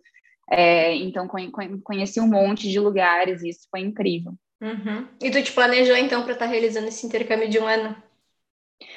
É, 0.50 0.96
então 0.96 1.28
conheci 1.84 2.20
um 2.20 2.28
monte 2.28 2.68
de 2.70 2.80
lugares 2.80 3.44
e 3.44 3.50
isso 3.50 3.68
foi 3.70 3.82
incrível. 3.82 4.34
Uhum. 4.60 5.08
E 5.22 5.30
tu 5.30 5.42
te 5.44 5.52
planejou 5.52 5.96
então 5.96 6.24
para 6.24 6.34
estar 6.34 6.46
tá 6.46 6.52
realizando 6.52 6.88
esse 6.88 7.06
intercâmbio 7.06 7.48
de 7.48 7.60
um 7.60 7.68
ano? 7.68 7.96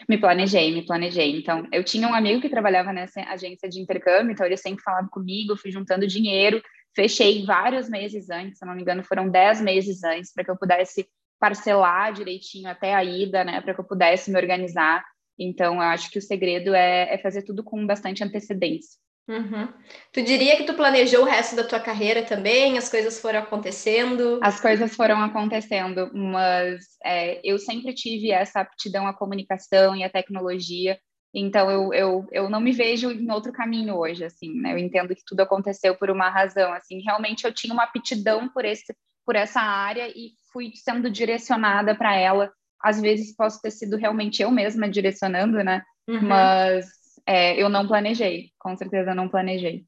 Me 0.09 0.19
planejei, 0.19 0.73
me 0.73 0.85
planejei. 0.85 1.39
Então, 1.39 1.67
eu 1.73 1.83
tinha 1.83 2.07
um 2.09 2.15
amigo 2.15 2.41
que 2.41 2.49
trabalhava 2.49 2.93
nessa 2.93 3.21
agência 3.23 3.69
de 3.69 3.81
intercâmbio, 3.81 4.33
então 4.33 4.45
ele 4.45 4.57
sempre 4.57 4.83
falava 4.83 5.09
comigo, 5.09 5.57
fui 5.57 5.71
juntando 5.71 6.07
dinheiro, 6.07 6.63
fechei 6.95 7.45
vários 7.45 7.89
meses 7.89 8.29
antes, 8.31 8.59
se 8.59 8.67
não 8.67 8.75
me 8.75 8.83
engano, 8.83 9.03
foram 9.03 9.29
dez 9.29 9.61
meses 9.61 10.03
antes, 10.05 10.33
para 10.33 10.45
que 10.45 10.51
eu 10.51 10.57
pudesse 10.57 11.09
parcelar 11.39 12.13
direitinho 12.13 12.69
até 12.69 12.95
a 12.95 13.03
ida, 13.03 13.43
né, 13.45 13.61
para 13.63 13.73
que 13.73 13.81
eu 13.81 13.85
pudesse 13.85 14.31
me 14.31 14.39
organizar. 14.39 15.03
Então, 15.39 15.77
eu 15.77 15.81
acho 15.81 16.11
que 16.11 16.19
o 16.19 16.23
segredo 16.23 16.75
é, 16.75 17.15
é 17.15 17.19
fazer 17.19 17.43
tudo 17.43 17.65
com 17.65 17.87
bastante 17.87 18.23
antecedência. 18.23 18.99
Uhum. 19.29 19.69
Tu 20.13 20.23
diria 20.23 20.57
que 20.57 20.65
tu 20.65 20.75
planejou 20.75 21.23
o 21.23 21.25
resto 21.25 21.55
da 21.55 21.63
tua 21.63 21.79
carreira 21.79 22.25
também? 22.25 22.77
As 22.77 22.89
coisas 22.89 23.21
foram 23.21 23.41
acontecendo? 23.41 24.41
As 24.43 24.61
coisas 24.61 24.95
foram 24.97 25.23
acontecendo, 25.23 26.11
mas 26.13 26.85
é, 27.05 27.41
eu 27.45 27.59
sempre 27.59 27.95
tive 27.95 28.33
essa 28.33 28.61
aptidão 28.61 29.07
à 29.07 29.15
comunicação 29.15 29.95
e 29.95 30.03
à 30.03 30.11
tecnologia. 30.11 30.99
Então 31.33 31.71
eu, 31.71 31.95
eu, 31.95 32.29
eu 32.33 32.51
não 32.51 32.61
me 32.61 32.73
vejo 32.73 33.11
em 33.11 33.31
outro 33.31 33.53
caminho 33.53 33.95
hoje, 33.95 34.25
assim, 34.25 34.53
né? 34.61 34.73
Eu 34.73 34.79
entendo 34.79 35.15
que 35.15 35.25
tudo 35.25 35.41
aconteceu 35.41 35.95
por 35.95 36.11
uma 36.11 36.29
razão, 36.29 36.73
assim. 36.73 37.01
Realmente 37.01 37.45
eu 37.45 37.55
tinha 37.55 37.73
uma 37.73 37.85
aptidão 37.85 38.49
por 38.49 38.65
esse, 38.65 38.93
por 39.25 39.37
essa 39.37 39.61
área 39.61 40.09
e 40.09 40.33
fui 40.53 40.73
sendo 40.75 41.09
direcionada 41.09 41.95
para 41.95 42.17
ela. 42.17 42.53
Às 42.83 43.01
vezes 43.01 43.37
posso 43.37 43.61
ter 43.61 43.71
sido 43.71 43.97
realmente 43.97 44.43
eu 44.43 44.51
mesma 44.51 44.89
direcionando, 44.89 45.63
né? 45.63 45.83
Uhum. 46.09 46.23
Mas 46.23 47.00
é, 47.27 47.61
eu 47.61 47.69
não 47.69 47.87
planejei, 47.87 48.51
com 48.59 48.77
certeza 48.77 49.15
não 49.15 49.29
planejei. 49.29 49.85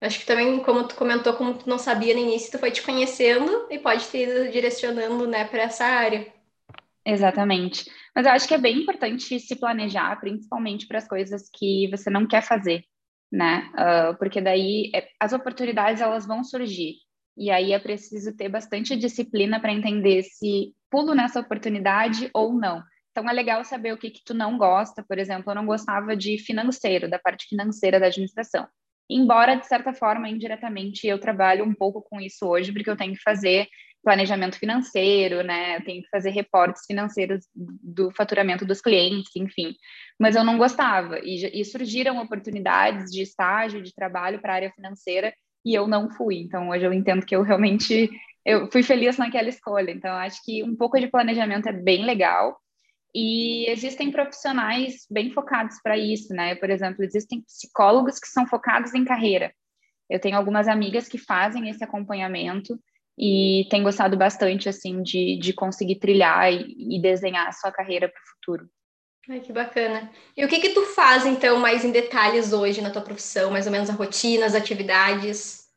Acho 0.00 0.20
que 0.20 0.26
também, 0.26 0.60
como 0.60 0.86
tu 0.86 0.94
comentou, 0.94 1.32
como 1.34 1.54
tu 1.54 1.68
não 1.68 1.78
sabia 1.78 2.14
no 2.14 2.20
início, 2.20 2.52
tu 2.52 2.58
foi 2.58 2.70
te 2.70 2.82
conhecendo 2.82 3.66
e 3.68 3.78
pode 3.78 4.06
ter 4.06 4.28
ido 4.28 4.52
direcionando, 4.52 5.26
né, 5.26 5.44
para 5.44 5.62
essa 5.62 5.84
área. 5.84 6.32
Exatamente. 7.04 7.90
Mas 8.14 8.26
eu 8.26 8.32
acho 8.32 8.46
que 8.46 8.54
é 8.54 8.58
bem 8.58 8.78
importante 8.82 9.40
se 9.40 9.56
planejar, 9.56 10.20
principalmente 10.20 10.86
para 10.86 10.98
as 10.98 11.08
coisas 11.08 11.48
que 11.52 11.88
você 11.90 12.10
não 12.10 12.26
quer 12.26 12.42
fazer, 12.42 12.84
né? 13.32 13.70
Uh, 13.74 14.18
porque 14.18 14.40
daí 14.40 14.90
é, 14.94 15.08
as 15.18 15.32
oportunidades 15.32 16.00
elas 16.00 16.26
vão 16.26 16.44
surgir. 16.44 16.96
E 17.36 17.50
aí 17.50 17.72
é 17.72 17.78
preciso 17.78 18.36
ter 18.36 18.48
bastante 18.48 18.96
disciplina 18.96 19.60
para 19.60 19.72
entender 19.72 20.22
se 20.24 20.74
pulo 20.90 21.14
nessa 21.14 21.40
oportunidade 21.40 22.28
ou 22.34 22.52
não. 22.52 22.82
Então 23.18 23.28
é 23.28 23.32
legal 23.32 23.64
saber 23.64 23.92
o 23.92 23.98
que, 23.98 24.10
que 24.10 24.22
tu 24.24 24.32
não 24.32 24.56
gosta. 24.56 25.02
Por 25.02 25.18
exemplo, 25.18 25.50
eu 25.50 25.54
não 25.56 25.66
gostava 25.66 26.16
de 26.16 26.38
financeiro, 26.38 27.10
da 27.10 27.18
parte 27.18 27.48
financeira 27.48 27.98
da 27.98 28.06
administração. 28.06 28.64
Embora, 29.10 29.56
de 29.56 29.66
certa 29.66 29.92
forma, 29.92 30.28
indiretamente, 30.28 31.04
eu 31.04 31.18
trabalho 31.18 31.64
um 31.64 31.74
pouco 31.74 32.00
com 32.00 32.20
isso 32.20 32.46
hoje, 32.46 32.72
porque 32.72 32.88
eu 32.88 32.96
tenho 32.96 33.14
que 33.14 33.22
fazer 33.22 33.66
planejamento 34.04 34.56
financeiro, 34.56 35.42
né? 35.42 35.78
Eu 35.78 35.84
tenho 35.84 36.02
que 36.02 36.08
fazer 36.10 36.30
reportes 36.30 36.84
financeiros 36.86 37.44
do 37.52 38.12
faturamento 38.12 38.64
dos 38.64 38.80
clientes, 38.80 39.34
enfim. 39.34 39.74
Mas 40.16 40.36
eu 40.36 40.44
não 40.44 40.56
gostava. 40.56 41.18
E, 41.18 41.60
e 41.60 41.64
surgiram 41.64 42.22
oportunidades 42.22 43.10
de 43.10 43.22
estágio, 43.22 43.82
de 43.82 43.92
trabalho 43.92 44.40
para 44.40 44.52
a 44.52 44.56
área 44.56 44.70
financeira 44.70 45.34
e 45.64 45.74
eu 45.74 45.88
não 45.88 46.08
fui. 46.08 46.36
Então, 46.36 46.68
hoje 46.68 46.84
eu 46.84 46.92
entendo 46.92 47.26
que 47.26 47.34
eu 47.34 47.42
realmente 47.42 48.10
eu 48.44 48.70
fui 48.70 48.84
feliz 48.84 49.18
naquela 49.18 49.48
escolha. 49.48 49.90
Então, 49.90 50.14
acho 50.14 50.40
que 50.44 50.62
um 50.62 50.76
pouco 50.76 50.98
de 51.00 51.08
planejamento 51.08 51.68
é 51.68 51.72
bem 51.72 52.04
legal. 52.04 52.56
E 53.14 53.68
existem 53.70 54.10
profissionais 54.10 55.06
bem 55.10 55.30
focados 55.30 55.80
para 55.82 55.96
isso, 55.96 56.32
né? 56.34 56.54
Por 56.54 56.70
exemplo, 56.70 57.02
existem 57.02 57.42
psicólogos 57.42 58.18
que 58.18 58.28
são 58.28 58.46
focados 58.46 58.94
em 58.94 59.04
carreira. 59.04 59.52
Eu 60.08 60.20
tenho 60.20 60.36
algumas 60.36 60.68
amigas 60.68 61.08
que 61.08 61.18
fazem 61.18 61.68
esse 61.68 61.82
acompanhamento 61.82 62.78
e 63.18 63.66
tem 63.70 63.82
gostado 63.82 64.16
bastante 64.16 64.68
assim 64.68 65.02
de, 65.02 65.38
de 65.38 65.52
conseguir 65.52 65.96
trilhar 65.96 66.52
e, 66.52 66.96
e 66.96 67.02
desenhar 67.02 67.48
a 67.48 67.52
sua 67.52 67.72
carreira 67.72 68.08
para 68.08 68.20
o 68.20 68.26
futuro. 68.36 68.70
Ai, 69.28 69.40
que 69.40 69.52
bacana. 69.52 70.10
E 70.34 70.44
o 70.44 70.48
que 70.48 70.60
que 70.60 70.70
tu 70.70 70.86
faz 70.86 71.26
então 71.26 71.58
mais 71.58 71.84
em 71.84 71.90
detalhes 71.90 72.52
hoje 72.52 72.80
na 72.80 72.90
tua 72.90 73.02
profissão, 73.02 73.50
mais 73.50 73.66
ou 73.66 73.72
menos 73.72 73.90
a 73.90 73.92
rotina, 73.92 74.46
as 74.46 74.54
atividades? 74.54 75.68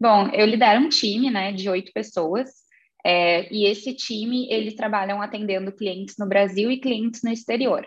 Bom, 0.00 0.28
eu 0.32 0.46
lidero 0.46 0.80
um 0.80 0.88
time, 0.88 1.30
né, 1.30 1.52
de 1.52 1.68
oito 1.68 1.92
pessoas, 1.92 2.50
é, 3.10 3.50
e 3.50 3.64
esse 3.64 3.94
time 3.94 4.46
eles 4.50 4.74
trabalham 4.74 5.22
atendendo 5.22 5.72
clientes 5.72 6.16
no 6.18 6.28
Brasil 6.28 6.70
e 6.70 6.78
clientes 6.78 7.22
no 7.22 7.30
exterior. 7.30 7.86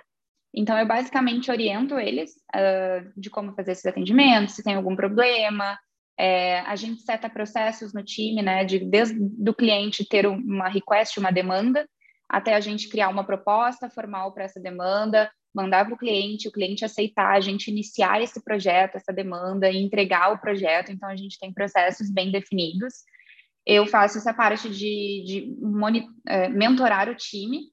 Então, 0.52 0.76
eu 0.80 0.88
basicamente 0.88 1.52
oriento 1.52 2.00
eles 2.00 2.32
uh, 2.56 3.08
de 3.16 3.30
como 3.30 3.54
fazer 3.54 3.74
esses 3.74 3.86
atendimentos, 3.86 4.56
se 4.56 4.64
tem 4.64 4.74
algum 4.74 4.96
problema, 4.96 5.78
é, 6.18 6.62
a 6.62 6.76
gente 6.76 7.04
seta 7.04 7.30
processos 7.30 7.94
no 7.94 8.04
time, 8.04 8.42
né, 8.42 8.66
de 8.66 8.80
desde 8.80 9.16
o 9.48 9.54
cliente 9.54 10.10
ter 10.10 10.26
uma 10.26 10.68
request, 10.68 11.20
uma 11.20 11.32
demanda, 11.32 11.88
até 12.28 12.56
a 12.56 12.60
gente 12.60 12.90
criar 12.90 13.10
uma 13.10 13.24
proposta 13.24 13.92
formal 13.92 14.34
para 14.34 14.46
essa 14.46 14.60
demanda, 14.60 15.32
mandar 15.54 15.86
para 15.86 15.94
o 15.94 15.98
cliente, 15.98 16.48
o 16.48 16.52
cliente 16.52 16.84
aceitar, 16.84 17.36
a 17.36 17.42
gente 17.42 17.70
iniciar 17.70 18.24
esse 18.24 18.44
projeto, 18.44 18.96
essa 18.96 19.14
demanda 19.14 19.70
e 19.70 19.78
entregar 19.78 20.34
o 20.34 20.40
projeto. 20.40 20.92
Então, 20.92 21.08
a 21.08 21.16
gente 21.16 21.38
tem 21.38 21.54
processos 21.54 22.10
bem 22.10 22.32
definidos. 22.32 23.04
Eu 23.66 23.86
faço 23.86 24.18
essa 24.18 24.34
parte 24.34 24.70
de, 24.70 25.24
de 25.26 25.58
é, 26.28 26.50
mentorar 26.50 27.10
o 27.10 27.16
time 27.16 27.72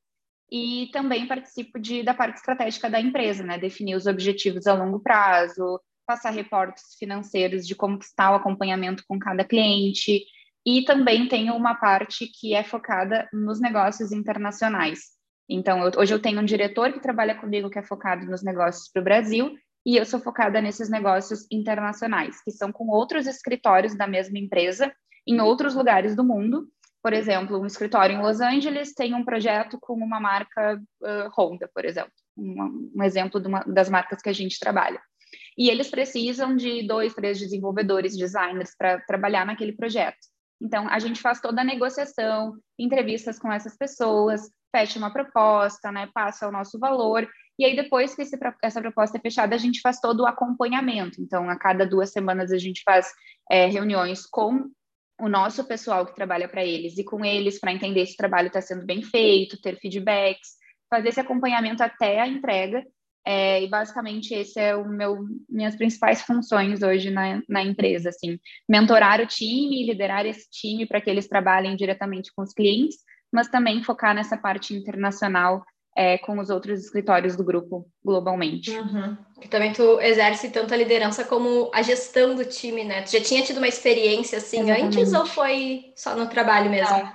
e 0.50 0.88
também 0.92 1.26
participo 1.26 1.78
de, 1.78 2.02
da 2.02 2.14
parte 2.14 2.36
estratégica 2.36 2.88
da 2.88 3.00
empresa, 3.00 3.42
né? 3.42 3.58
Definir 3.58 3.94
os 3.94 4.06
objetivos 4.06 4.66
a 4.66 4.74
longo 4.74 5.00
prazo, 5.00 5.80
passar 6.06 6.30
reportes 6.30 6.96
financeiros 6.98 7.66
de 7.66 7.74
como 7.74 7.98
está 7.98 8.32
o 8.32 8.34
acompanhamento 8.34 9.04
com 9.06 9.18
cada 9.18 9.44
cliente, 9.44 10.24
e 10.64 10.82
também 10.82 11.28
tenho 11.28 11.54
uma 11.54 11.74
parte 11.74 12.26
que 12.26 12.54
é 12.54 12.64
focada 12.64 13.28
nos 13.32 13.60
negócios 13.60 14.10
internacionais. 14.12 15.00
Então, 15.48 15.82
eu, 15.82 15.92
hoje 15.96 16.14
eu 16.14 16.20
tenho 16.20 16.40
um 16.40 16.44
diretor 16.44 16.92
que 16.92 17.00
trabalha 17.00 17.34
comigo 17.34 17.70
que 17.70 17.78
é 17.78 17.82
focado 17.82 18.26
nos 18.26 18.42
negócios 18.42 18.90
para 18.90 19.00
o 19.00 19.04
Brasil, 19.04 19.54
e 19.86 19.96
eu 19.96 20.04
sou 20.04 20.20
focada 20.20 20.60
nesses 20.60 20.90
negócios 20.90 21.46
internacionais, 21.50 22.42
que 22.42 22.50
são 22.50 22.72
com 22.72 22.88
outros 22.88 23.26
escritórios 23.26 23.96
da 23.96 24.06
mesma 24.06 24.38
empresa 24.38 24.92
em 25.28 25.40
outros 25.40 25.74
lugares 25.74 26.16
do 26.16 26.24
mundo. 26.24 26.66
Por 27.02 27.12
exemplo, 27.12 27.60
um 27.60 27.66
escritório 27.66 28.16
em 28.16 28.22
Los 28.22 28.40
Angeles 28.40 28.92
tem 28.92 29.14
um 29.14 29.24
projeto 29.24 29.78
com 29.80 29.94
uma 29.94 30.18
marca 30.18 30.80
uh, 31.02 31.30
Honda, 31.36 31.70
por 31.72 31.84
exemplo, 31.84 32.12
um, 32.36 32.90
um 32.96 33.02
exemplo 33.02 33.40
uma, 33.46 33.60
das 33.60 33.88
marcas 33.88 34.20
que 34.20 34.28
a 34.28 34.32
gente 34.32 34.58
trabalha 34.58 35.00
e 35.58 35.68
eles 35.68 35.90
precisam 35.90 36.54
de 36.54 36.86
dois, 36.86 37.12
três 37.12 37.36
desenvolvedores, 37.36 38.16
designers 38.16 38.74
para 38.78 39.00
trabalhar 39.00 39.44
naquele 39.44 39.72
projeto. 39.72 40.16
Então, 40.62 40.88
a 40.88 41.00
gente 41.00 41.20
faz 41.20 41.40
toda 41.40 41.60
a 41.60 41.64
negociação, 41.64 42.56
entrevistas 42.78 43.40
com 43.40 43.52
essas 43.52 43.76
pessoas, 43.76 44.50
fecha 44.74 44.98
uma 44.98 45.12
proposta, 45.12 45.90
né, 45.90 46.08
passa 46.14 46.46
o 46.46 46.52
nosso 46.52 46.78
valor, 46.78 47.28
e 47.58 47.64
aí 47.64 47.74
depois 47.74 48.14
que 48.14 48.22
esse, 48.22 48.38
essa 48.62 48.80
proposta 48.80 49.18
é 49.18 49.20
fechada, 49.20 49.54
a 49.54 49.58
gente 49.58 49.80
faz 49.80 49.98
todo 49.98 50.20
o 50.20 50.26
acompanhamento. 50.26 51.20
Então, 51.20 51.50
a 51.50 51.56
cada 51.56 51.84
duas 51.84 52.12
semanas 52.12 52.52
a 52.52 52.58
gente 52.58 52.82
faz 52.84 53.12
é, 53.50 53.66
reuniões 53.66 54.24
com 54.26 54.70
o 55.20 55.28
nosso 55.28 55.64
pessoal 55.64 56.06
que 56.06 56.14
trabalha 56.14 56.48
para 56.48 56.64
eles 56.64 56.96
e 56.96 57.04
com 57.04 57.24
eles 57.24 57.58
para 57.58 57.72
entender 57.72 58.06
se 58.06 58.14
o 58.14 58.16
trabalho 58.16 58.48
está 58.48 58.60
sendo 58.60 58.86
bem 58.86 59.02
feito, 59.02 59.60
ter 59.60 59.78
feedbacks, 59.78 60.50
fazer 60.88 61.08
esse 61.08 61.20
acompanhamento 61.20 61.82
até 61.82 62.20
a 62.20 62.28
entrega. 62.28 62.84
É, 63.26 63.62
e 63.62 63.68
basicamente 63.68 64.32
esse 64.32 64.58
é 64.58 64.74
o 64.74 64.88
meu 64.88 65.18
minhas 65.48 65.76
principais 65.76 66.22
funções 66.22 66.82
hoje 66.82 67.10
na, 67.10 67.42
na 67.48 67.62
empresa, 67.62 68.08
assim, 68.08 68.38
mentorar 68.66 69.20
o 69.20 69.26
time, 69.26 69.84
liderar 69.84 70.24
esse 70.24 70.48
time 70.50 70.86
para 70.86 71.00
que 71.00 71.10
eles 71.10 71.28
trabalhem 71.28 71.76
diretamente 71.76 72.32
com 72.34 72.42
os 72.42 72.54
clientes, 72.54 72.96
mas 73.30 73.48
também 73.48 73.82
focar 73.82 74.14
nessa 74.14 74.36
parte 74.36 74.72
internacional 74.72 75.62
é, 75.98 76.16
com 76.16 76.38
os 76.38 76.48
outros 76.48 76.78
escritórios 76.78 77.34
do 77.34 77.42
grupo 77.42 77.84
globalmente. 78.04 78.70
Uhum. 78.70 79.16
Que 79.40 79.48
também 79.48 79.72
tu 79.72 80.00
exerce 80.00 80.48
tanto 80.48 80.72
a 80.72 80.76
liderança 80.76 81.24
como 81.24 81.72
a 81.74 81.82
gestão 81.82 82.36
do 82.36 82.44
time, 82.44 82.84
né? 82.84 83.02
Tu 83.02 83.10
já 83.10 83.20
tinha 83.20 83.42
tido 83.42 83.56
uma 83.56 83.66
experiência 83.66 84.38
assim 84.38 84.60
Exatamente. 84.60 84.96
antes 84.96 85.12
ou 85.12 85.26
foi 85.26 85.92
só 85.96 86.14
no 86.14 86.28
trabalho 86.28 86.70
mesmo? 86.70 86.96
Não. 86.96 87.12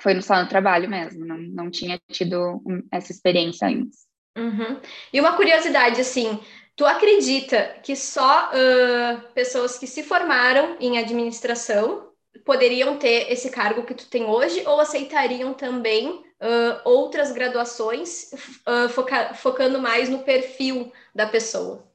Foi 0.00 0.22
só 0.22 0.42
no 0.42 0.48
trabalho 0.48 0.88
mesmo, 0.88 1.22
não, 1.26 1.36
não 1.36 1.70
tinha 1.70 2.00
tido 2.10 2.62
essa 2.90 3.12
experiência 3.12 3.68
antes. 3.68 4.06
Uhum. 4.38 4.80
E 5.12 5.20
uma 5.20 5.36
curiosidade, 5.36 6.00
assim, 6.00 6.40
tu 6.74 6.86
acredita 6.86 7.76
que 7.82 7.94
só 7.94 8.48
uh, 8.48 9.32
pessoas 9.34 9.76
que 9.76 9.86
se 9.86 10.02
formaram 10.02 10.78
em 10.80 10.96
administração 10.96 12.08
poderiam 12.42 12.96
ter 12.96 13.30
esse 13.30 13.50
cargo 13.50 13.84
que 13.84 13.92
tu 13.92 14.08
tem 14.08 14.24
hoje 14.24 14.66
ou 14.66 14.80
aceitariam 14.80 15.52
também 15.52 16.24
uh, 16.42 16.80
outras 16.84 17.32
graduações 17.32 18.32
uh, 18.66 18.88
foca 18.88 19.32
focando 19.34 19.80
mais 19.80 20.08
no 20.08 20.24
perfil 20.24 20.92
da 21.14 21.26
pessoa? 21.26 21.88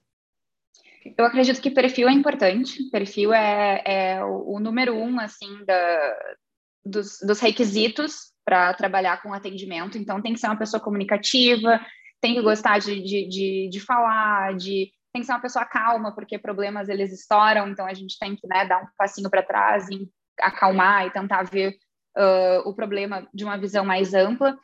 Eu 1.18 1.26
acredito 1.26 1.62
que 1.62 1.70
perfil 1.70 2.10
é 2.10 2.14
importante. 2.14 2.90
Perfil 2.90 3.34
é, 3.34 3.82
é 3.86 4.24
o, 4.24 4.60
número 4.60 4.96
um, 4.96 5.20
assim, 5.20 5.64
da, 5.66 6.18
dos, 6.86 7.20
dos 7.22 7.40
requisitos 7.40 8.34
para 8.44 8.74
trabalhar 8.74 9.22
com 9.22 9.34
atendimento. 9.34 9.98
Então, 9.98 10.22
tem 10.22 10.34
que 10.34 10.40
ser 10.40 10.48
uma 10.48 10.58
pessoa 10.58 10.82
comunicativa, 10.82 11.80
tem 12.22 12.34
que 12.34 12.42
gostar 12.42 12.80
de, 12.80 13.02
de, 13.02 13.28
de, 13.28 13.70
de, 13.70 13.80
falar, 13.80 14.56
de 14.56 14.92
tem 15.14 15.22
que 15.22 15.26
ser 15.26 15.34
uma 15.34 15.42
pessoa 15.42 15.66
calma, 15.66 16.14
porque 16.14 16.38
problemas 16.38 16.90
eles 16.90 17.12
estouram, 17.12 17.70
então 17.70 17.86
a 17.86 17.94
gente 17.94 18.18
tem 18.20 18.36
que 18.36 18.48
né, 18.48 18.66
dar 18.66 18.82
um 18.82 18.88
passinho 18.98 19.30
para 19.30 19.44
trás 19.44 19.88
e 19.90 20.10
acalmar 20.40 21.08
e 21.08 21.12
tentar 21.12 21.44
ver 21.44 21.76
uh, 22.18 22.68
o 22.68 22.74
problema 22.74 23.28
de 23.34 23.44
uma 23.44 23.58
visão 23.58 23.86
mais 23.86 24.14
ampla. 24.14 24.58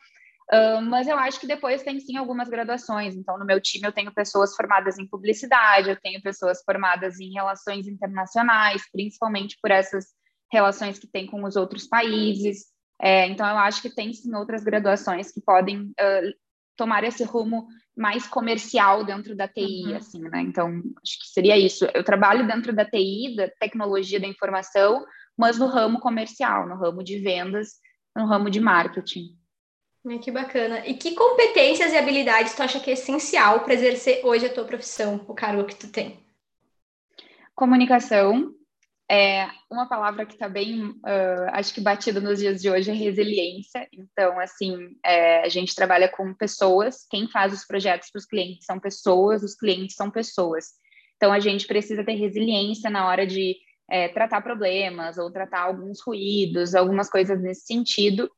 Uh, 0.52 0.82
mas 0.82 1.08
eu 1.08 1.18
acho 1.18 1.40
que 1.40 1.46
depois 1.46 1.82
tem 1.82 1.98
sim 2.00 2.16
algumas 2.16 2.48
graduações. 2.48 3.16
Então, 3.16 3.38
no 3.38 3.46
meu 3.46 3.60
time, 3.60 3.86
eu 3.86 3.92
tenho 3.92 4.12
pessoas 4.12 4.54
formadas 4.54 4.98
em 4.98 5.06
publicidade, 5.06 5.88
eu 5.88 6.00
tenho 6.00 6.20
pessoas 6.20 6.62
formadas 6.62 7.18
em 7.18 7.32
relações 7.32 7.86
internacionais, 7.86 8.82
principalmente 8.92 9.56
por 9.62 9.70
essas 9.70 10.06
relações 10.52 10.98
que 10.98 11.06
tem 11.06 11.26
com 11.26 11.42
os 11.44 11.56
outros 11.56 11.86
países. 11.86 12.66
É, 13.00 13.26
então, 13.26 13.46
eu 13.48 13.56
acho 13.56 13.80
que 13.80 13.94
tem 13.94 14.12
sim 14.12 14.34
outras 14.34 14.62
graduações 14.62 15.32
que 15.32 15.40
podem 15.40 15.82
uh, 15.82 16.34
tomar 16.76 17.04
esse 17.04 17.24
rumo 17.24 17.66
mais 17.96 18.26
comercial 18.26 19.04
dentro 19.04 19.34
da 19.36 19.48
TI, 19.48 19.84
uhum. 19.86 19.96
assim, 19.96 20.20
né? 20.22 20.42
Então, 20.42 20.68
acho 21.02 21.18
que 21.20 21.28
seria 21.32 21.56
isso. 21.56 21.86
Eu 21.94 22.04
trabalho 22.04 22.46
dentro 22.46 22.74
da 22.74 22.84
TI, 22.84 23.34
da 23.36 23.48
tecnologia 23.48 24.20
da 24.20 24.26
informação, 24.26 25.04
mas 25.36 25.58
no 25.58 25.66
ramo 25.66 26.00
comercial, 26.00 26.68
no 26.68 26.76
ramo 26.76 27.02
de 27.02 27.18
vendas, 27.18 27.74
no 28.16 28.26
ramo 28.26 28.50
de 28.50 28.60
marketing. 28.60 29.36
Que 30.22 30.30
bacana. 30.30 30.86
E 30.86 30.94
que 30.94 31.14
competências 31.14 31.92
e 31.92 31.96
habilidades 31.96 32.54
tu 32.54 32.62
acha 32.62 32.78
que 32.78 32.90
é 32.90 32.92
essencial 32.92 33.60
para 33.60 33.72
exercer 33.72 34.24
hoje 34.24 34.46
a 34.46 34.52
tua 34.52 34.64
profissão, 34.64 35.24
o 35.26 35.34
cargo 35.34 35.64
que 35.64 35.74
tu 35.74 35.88
tem? 35.88 36.22
Comunicação, 37.54 38.54
é, 39.10 39.48
uma 39.70 39.86
palavra 39.88 40.24
que 40.24 40.32
está 40.32 40.48
bem, 40.48 40.88
uh, 40.88 41.48
acho 41.52 41.74
que 41.74 41.80
batida 41.80 42.20
nos 42.20 42.38
dias 42.38 42.60
de 42.60 42.70
hoje 42.70 42.90
é 42.90 42.94
resiliência. 42.94 43.86
Então, 43.92 44.38
assim, 44.40 44.96
é, 45.04 45.40
a 45.40 45.48
gente 45.48 45.74
trabalha 45.74 46.08
com 46.08 46.34
pessoas, 46.34 47.06
quem 47.10 47.28
faz 47.28 47.52
os 47.52 47.66
projetos 47.66 48.10
para 48.10 48.18
os 48.18 48.26
clientes 48.26 48.64
são 48.64 48.80
pessoas, 48.80 49.42
os 49.42 49.54
clientes 49.54 49.94
são 49.94 50.10
pessoas. 50.10 50.66
Então, 51.16 51.32
a 51.32 51.38
gente 51.38 51.66
precisa 51.66 52.04
ter 52.04 52.14
resiliência 52.14 52.90
na 52.90 53.06
hora 53.06 53.26
de 53.26 53.56
é, 53.90 54.08
tratar 54.08 54.40
problemas 54.40 55.18
ou 55.18 55.30
tratar 55.30 55.62
alguns 55.62 56.00
ruídos, 56.00 56.74
algumas 56.74 57.08
coisas 57.10 57.40
nesse 57.42 57.66
sentido. 57.66 58.30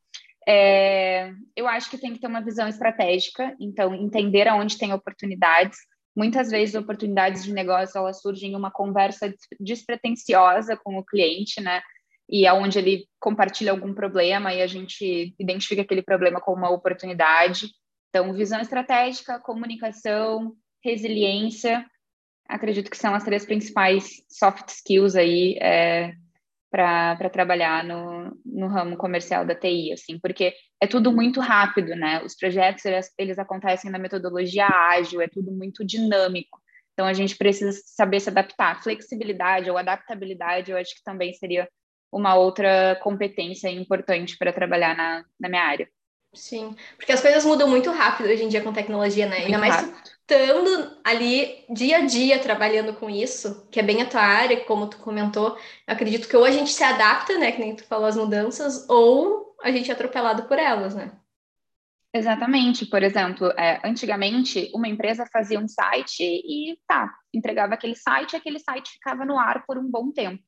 É, 0.48 1.32
eu 1.56 1.66
acho 1.66 1.90
que 1.90 1.98
tem 1.98 2.12
que 2.12 2.20
ter 2.20 2.26
uma 2.26 2.40
visão 2.40 2.68
estratégica, 2.68 3.54
então, 3.60 3.94
entender 3.94 4.46
aonde 4.46 4.78
tem 4.78 4.92
oportunidades 4.92 5.78
Muitas 6.16 6.50
vezes 6.50 6.74
oportunidades 6.74 7.44
de 7.44 7.52
negócio 7.52 7.98
elas 7.98 8.22
surgem 8.22 8.52
em 8.52 8.56
uma 8.56 8.70
conversa 8.70 9.32
despretensiosa 9.60 10.74
com 10.74 10.96
o 10.96 11.04
cliente, 11.04 11.60
né? 11.60 11.82
E 12.26 12.46
aonde 12.46 12.78
ele 12.78 13.06
compartilha 13.20 13.70
algum 13.70 13.92
problema 13.92 14.54
e 14.54 14.62
a 14.62 14.66
gente 14.66 15.34
identifica 15.38 15.82
aquele 15.82 16.00
problema 16.00 16.40
como 16.40 16.56
uma 16.56 16.70
oportunidade. 16.70 17.68
Então, 18.08 18.32
visão 18.32 18.58
estratégica, 18.62 19.38
comunicação, 19.38 20.56
resiliência, 20.82 21.84
acredito 22.48 22.90
que 22.90 22.96
são 22.96 23.14
as 23.14 23.24
três 23.24 23.44
principais 23.44 24.22
soft 24.28 24.68
skills 24.68 25.16
aí 25.16 25.58
é, 25.60 26.12
para 26.70 27.30
trabalhar 27.30 27.84
no, 27.84 28.36
no 28.44 28.66
ramo 28.68 28.96
comercial 28.96 29.44
da 29.44 29.54
TI, 29.54 29.92
assim, 29.92 30.18
porque 30.18 30.54
é 30.80 30.86
tudo 30.86 31.12
muito 31.12 31.40
rápido, 31.40 31.94
né? 31.96 32.22
Os 32.22 32.34
projetos, 32.36 32.84
eles, 32.84 33.10
eles 33.18 33.38
acontecem 33.38 33.90
na 33.90 33.98
metodologia 33.98 34.66
ágil, 34.66 35.20
é 35.20 35.28
tudo 35.28 35.50
muito 35.52 35.84
dinâmico. 35.84 36.60
Então, 36.92 37.06
a 37.06 37.12
gente 37.12 37.36
precisa 37.36 37.72
saber 37.84 38.20
se 38.20 38.28
adaptar. 38.28 38.82
Flexibilidade 38.82 39.70
ou 39.70 39.76
adaptabilidade, 39.76 40.70
eu 40.70 40.78
acho 40.78 40.94
que 40.94 41.04
também 41.04 41.32
seria 41.34 41.68
uma 42.12 42.34
outra 42.34 42.98
competência 43.02 43.70
importante 43.70 44.36
para 44.38 44.52
trabalhar 44.52 44.96
na, 44.96 45.24
na 45.38 45.48
minha 45.48 45.62
área. 45.62 45.88
Sim, 46.34 46.76
porque 46.96 47.12
as 47.12 47.20
coisas 47.20 47.44
mudam 47.44 47.68
muito 47.68 47.90
rápido 47.90 48.28
hoje 48.28 48.44
em 48.44 48.48
dia 48.48 48.62
com 48.62 48.72
tecnologia, 48.72 49.26
né? 49.26 49.40
Muito 49.40 49.46
Ainda 49.46 49.58
mais 49.58 50.15
estando 50.28 50.96
ali 51.04 51.64
dia 51.70 51.98
a 51.98 52.00
dia 52.04 52.40
trabalhando 52.40 52.92
com 52.94 53.08
isso, 53.08 53.66
que 53.70 53.78
é 53.78 53.82
bem 53.82 54.02
a 54.02 54.08
tua 54.08 54.20
área, 54.20 54.64
como 54.64 54.88
tu 54.88 54.98
comentou, 54.98 55.56
acredito 55.86 56.28
que 56.28 56.36
ou 56.36 56.44
a 56.44 56.50
gente 56.50 56.72
se 56.72 56.82
adapta, 56.82 57.38
né, 57.38 57.52
que 57.52 57.60
nem 57.60 57.76
tu 57.76 57.84
falou 57.84 58.06
as 58.06 58.16
mudanças, 58.16 58.88
ou 58.88 59.54
a 59.62 59.70
gente 59.70 59.88
é 59.88 59.94
atropelado 59.94 60.42
por 60.44 60.58
elas, 60.58 60.94
né? 60.94 61.12
Exatamente. 62.12 62.86
Por 62.86 63.02
exemplo, 63.02 63.48
é, 63.58 63.80
antigamente 63.86 64.70
uma 64.74 64.88
empresa 64.88 65.26
fazia 65.30 65.60
um 65.60 65.68
site 65.68 66.22
e 66.22 66.78
tá, 66.88 67.14
entregava 67.32 67.74
aquele 67.74 67.94
site 67.94 68.32
e 68.32 68.36
aquele 68.36 68.58
site 68.58 68.92
ficava 68.92 69.24
no 69.24 69.38
ar 69.38 69.64
por 69.66 69.78
um 69.78 69.88
bom 69.88 70.10
tempo. 70.10 70.42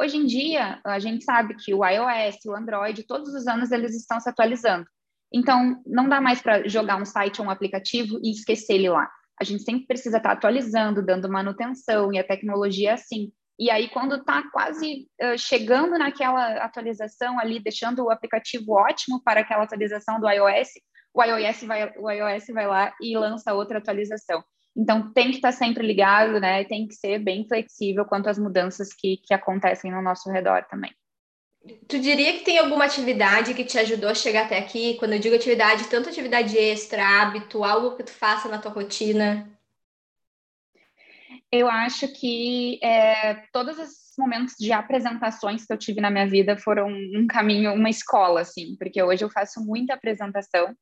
Hoje 0.00 0.16
em 0.16 0.24
dia, 0.24 0.80
a 0.84 0.98
gente 0.98 1.22
sabe 1.22 1.54
que 1.54 1.74
o 1.74 1.84
iOS, 1.86 2.36
o 2.46 2.54
Android, 2.54 3.02
todos 3.04 3.34
os 3.34 3.46
anos 3.46 3.70
eles 3.70 3.94
estão 3.94 4.18
se 4.18 4.28
atualizando. 4.28 4.86
Então, 5.32 5.80
não 5.86 6.08
dá 6.08 6.20
mais 6.20 6.42
para 6.42 6.68
jogar 6.68 7.00
um 7.00 7.04
site 7.04 7.40
ou 7.40 7.46
um 7.46 7.50
aplicativo 7.50 8.18
e 8.22 8.30
esquecer 8.30 8.74
ele 8.74 8.88
lá. 8.88 9.10
A 9.40 9.44
gente 9.44 9.62
sempre 9.62 9.86
precisa 9.86 10.18
estar 10.18 10.30
tá 10.30 10.34
atualizando, 10.34 11.04
dando 11.04 11.30
manutenção, 11.30 12.12
e 12.12 12.18
a 12.18 12.24
tecnologia 12.24 12.90
é 12.90 12.92
assim. 12.94 13.32
E 13.58 13.70
aí, 13.70 13.88
quando 13.88 14.16
está 14.16 14.42
quase 14.50 15.08
uh, 15.22 15.38
chegando 15.38 15.98
naquela 15.98 16.64
atualização 16.64 17.38
ali, 17.38 17.62
deixando 17.62 18.04
o 18.04 18.10
aplicativo 18.10 18.72
ótimo 18.72 19.22
para 19.22 19.40
aquela 19.40 19.64
atualização 19.64 20.20
do 20.20 20.28
iOS, 20.28 20.68
o 21.14 21.22
iOS 21.22 21.62
vai, 21.64 21.92
o 21.98 22.10
iOS 22.10 22.46
vai 22.52 22.66
lá 22.66 22.94
e 23.00 23.16
lança 23.16 23.54
outra 23.54 23.78
atualização. 23.78 24.42
Então, 24.76 25.12
tem 25.12 25.30
que 25.30 25.36
estar 25.36 25.52
tá 25.52 25.56
sempre 25.56 25.86
ligado, 25.86 26.40
né? 26.40 26.64
Tem 26.64 26.86
que 26.86 26.94
ser 26.94 27.18
bem 27.18 27.46
flexível 27.46 28.04
quanto 28.04 28.28
às 28.28 28.38
mudanças 28.38 28.88
que, 28.94 29.18
que 29.18 29.34
acontecem 29.34 29.90
no 29.90 30.00
nosso 30.00 30.30
redor 30.30 30.64
também. 30.68 30.92
Tu 31.86 32.00
diria 32.00 32.32
que 32.32 32.44
tem 32.44 32.58
alguma 32.58 32.84
atividade 32.84 33.54
que 33.54 33.64
te 33.64 33.78
ajudou 33.78 34.10
a 34.10 34.14
chegar 34.14 34.46
até 34.46 34.58
aqui? 34.58 34.96
Quando 34.98 35.12
eu 35.12 35.20
digo 35.20 35.36
atividade, 35.36 35.88
tanto 35.88 36.08
atividade 36.08 36.56
extra, 36.58 37.06
hábito, 37.06 37.62
algo 37.62 37.96
que 37.96 38.02
tu 38.02 38.10
faça 38.10 38.48
na 38.48 38.58
tua 38.58 38.72
rotina? 38.72 39.48
Eu 41.50 41.68
acho 41.68 42.08
que 42.08 42.80
é, 42.82 43.34
todos 43.52 43.78
esses 43.78 44.14
momentos 44.18 44.54
de 44.58 44.72
apresentações 44.72 45.64
que 45.64 45.72
eu 45.72 45.78
tive 45.78 46.00
na 46.00 46.10
minha 46.10 46.26
vida 46.26 46.56
foram 46.56 46.88
um 46.88 47.26
caminho, 47.28 47.72
uma 47.74 47.90
escola, 47.90 48.40
assim, 48.40 48.74
porque 48.76 49.02
hoje 49.02 49.22
eu 49.22 49.30
faço 49.30 49.64
muita 49.64 49.94
apresentação, 49.94 50.74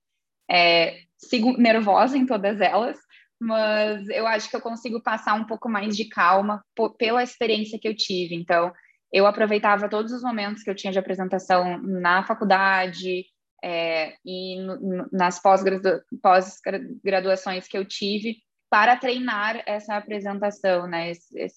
é, 0.51 1.01
sigo 1.19 1.57
nervosa 1.59 2.17
em 2.17 2.25
todas 2.25 2.61
elas, 2.61 2.99
mas 3.39 4.09
eu 4.09 4.27
acho 4.27 4.49
que 4.49 4.57
eu 4.57 4.61
consigo 4.61 5.03
passar 5.03 5.35
um 5.35 5.45
pouco 5.45 5.69
mais 5.69 5.97
de 5.97 6.09
calma 6.09 6.65
pela 6.99 7.23
experiência 7.23 7.79
que 7.79 7.89
eu 7.89 7.97
tive. 7.97 8.35
Então, 8.35 8.73
eu 9.13 9.27
aproveitava 9.27 9.89
todos 9.89 10.13
os 10.13 10.23
momentos 10.23 10.63
que 10.63 10.71
eu 10.71 10.75
tinha 10.75 10.93
de 10.93 10.99
apresentação 10.99 11.79
na 11.83 12.25
faculdade 12.25 13.25
é, 13.63 14.15
e 14.25 14.59
no, 14.61 15.09
nas 15.13 15.39
pós-graduações 15.41 17.67
que 17.67 17.77
eu 17.77 17.85
tive 17.85 18.37
para 18.71 18.97
treinar 18.97 19.61
essa 19.67 19.97
apresentação, 19.97 20.87
né? 20.87 21.11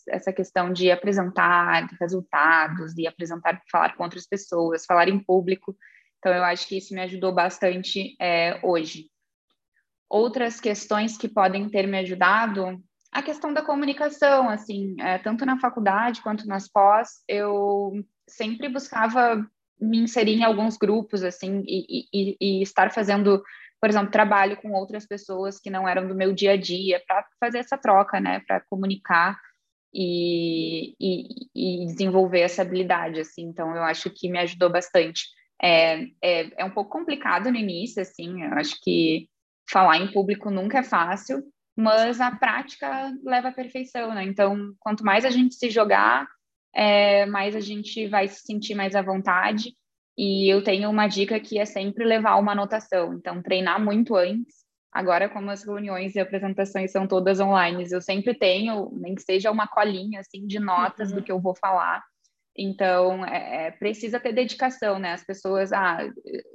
essa 0.10 0.34
questão 0.34 0.74
de 0.74 0.90
apresentar 0.90 1.88
resultados, 2.02 2.96
de 2.96 3.06
apresentar, 3.06 3.62
falar 3.72 3.96
com 3.96 4.04
outras 4.04 4.26
pessoas, 4.26 4.84
falar 4.84 5.08
em 5.08 5.20
público. 5.20 5.78
Então, 6.18 6.34
eu 6.34 6.44
acho 6.44 6.68
que 6.68 6.78
isso 6.78 6.96
me 6.96 7.02
ajudou 7.02 7.32
bastante 7.32 8.16
é, 8.20 8.60
hoje. 8.64 9.12
Outras 10.10 10.60
questões 10.60 11.16
que 11.16 11.30
podem 11.30 11.70
ter 11.70 11.88
me 11.88 12.00
ajudado 12.00 12.82
a 13.14 13.22
questão 13.22 13.54
da 13.54 13.62
comunicação, 13.62 14.50
assim, 14.50 14.96
é, 15.00 15.20
tanto 15.20 15.46
na 15.46 15.60
faculdade 15.60 16.22
quanto 16.22 16.48
nas 16.48 16.68
pós, 16.68 17.24
eu 17.28 18.04
sempre 18.28 18.68
buscava 18.68 19.46
me 19.80 20.00
inserir 20.00 20.34
em 20.34 20.44
alguns 20.44 20.78
grupos, 20.78 21.24
assim, 21.24 21.64
e, 21.68 22.08
e, 22.12 22.38
e 22.42 22.62
estar 22.64 22.92
fazendo, 22.92 23.44
por 23.80 23.90
exemplo, 23.90 24.12
trabalho 24.12 24.58
com 24.58 24.72
outras 24.72 25.06
pessoas 25.06 25.60
que 25.60 25.70
não 25.70 25.88
eram 25.88 26.08
do 26.08 26.16
meu 26.16 26.34
dia 26.34 26.54
a 26.54 26.58
dia, 26.58 27.02
para 27.06 27.24
fazer 27.40 27.60
essa 27.60 27.78
troca, 27.78 28.20
né, 28.20 28.42
para 28.48 28.62
comunicar 28.62 29.40
e, 29.94 30.96
e, 31.00 31.86
desenvolver 31.86 32.40
essa 32.40 32.64
habilidade, 32.64 33.20
assim, 33.20 33.44
então 33.44 33.76
eu 33.76 33.84
acho 33.84 34.10
que 34.10 34.28
me 34.28 34.40
ajudou 34.40 34.72
bastante. 34.72 35.28
É, 35.62 36.02
é, 36.20 36.62
é 36.62 36.66
um 36.66 36.72
pouco 36.72 36.90
complicado 36.90 37.52
no 37.52 37.58
início, 37.58 38.02
assim, 38.02 38.44
eu 38.44 38.54
acho 38.54 38.76
que 38.82 39.30
falar 39.70 39.98
em 39.98 40.12
público 40.12 40.50
nunca 40.50 40.80
é 40.80 40.84
fácil, 40.84 41.44
mas 41.76 42.22
a 42.22 42.32
prática 42.32 43.12
leva 43.24 43.50
à 43.50 43.52
perfeição, 43.52 44.14
né? 44.14 44.24
Então, 44.24 44.74
quanto 44.80 45.04
mais 45.04 45.26
a 45.26 45.30
gente 45.30 45.56
se 45.56 45.70
jogar, 45.70 46.28
é, 46.74 47.26
mais 47.26 47.56
a 47.56 47.60
gente 47.60 48.08
vai 48.08 48.28
se 48.28 48.42
sentir 48.42 48.76
mais 48.76 48.96
à 48.96 49.02
vontade. 49.02 49.76
E 50.18 50.48
eu 50.54 50.64
tenho 50.64 50.90
uma 50.90 51.08
dica 51.08 51.40
que 51.40 51.58
é 51.58 51.66
sempre 51.66 52.06
levar 52.06 52.36
uma 52.38 52.52
anotação. 52.52 53.14
Então, 53.16 53.42
treinar 53.42 53.84
muito 53.84 54.16
antes. 54.16 54.64
Agora, 54.92 55.28
como 55.28 55.50
as 55.50 55.64
reuniões 55.64 56.14
e 56.14 56.20
apresentações 56.20 56.92
são 56.92 57.08
todas 57.08 57.40
online, 57.40 57.84
eu 57.92 58.00
sempre 58.00 58.36
tenho, 58.36 58.92
nem 58.94 59.16
que 59.16 59.24
seja 59.24 59.50
uma 59.50 59.68
colinha 59.68 60.20
assim 60.20 60.46
de 60.46 60.60
notas 60.60 61.10
uhum. 61.10 61.16
do 61.16 61.24
que 61.24 61.32
eu 61.32 61.42
vou 61.42 61.56
falar. 61.56 62.04
Então, 62.56 63.26
é, 63.26 63.68
é, 63.68 63.72
precisa 63.72 64.20
ter 64.20 64.32
dedicação, 64.32 65.00
né? 65.00 65.14
As 65.14 65.26
pessoas 65.26 65.74
ah, 65.74 65.98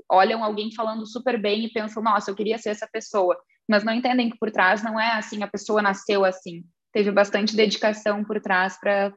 olham 0.08 0.44
alguém 0.44 0.72
falando 0.72 1.04
super 1.04 1.40
bem 1.40 1.64
e 1.64 1.72
pensam, 1.72 2.00
nossa, 2.00 2.30
eu 2.30 2.36
queria 2.36 2.58
ser 2.58 2.70
essa 2.70 2.86
pessoa 2.86 3.36
mas 3.68 3.84
não 3.84 3.92
entendem 3.92 4.30
que 4.30 4.38
por 4.38 4.50
trás 4.50 4.82
não 4.82 4.98
é 4.98 5.12
assim, 5.12 5.42
a 5.42 5.46
pessoa 5.46 5.82
nasceu 5.82 6.24
assim. 6.24 6.64
Teve 6.92 7.10
bastante 7.10 7.54
dedicação 7.54 8.24
por 8.24 8.40
trás 8.40 8.78
para 8.80 9.12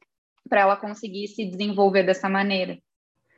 ela 0.52 0.76
conseguir 0.76 1.28
se 1.30 1.46
desenvolver 1.46 2.04
dessa 2.04 2.28
maneira. 2.28 2.78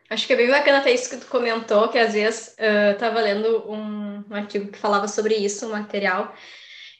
Acho 0.10 0.28
que 0.28 0.34
é 0.34 0.36
bem 0.36 0.50
bacana 0.50 0.80
até 0.80 0.92
isso 0.92 1.10
que 1.10 1.18
tu 1.18 1.28
comentou, 1.28 1.88
que 1.90 1.98
às 1.98 2.14
vezes 2.14 2.56
estava 2.58 3.22
lendo 3.22 3.72
um, 3.72 4.24
artigo 4.32 4.72
que 4.72 4.78
falava 4.78 5.08
sobre 5.08 5.36
isso, 5.36 5.68
um 5.68 5.72
material, 5.72 6.34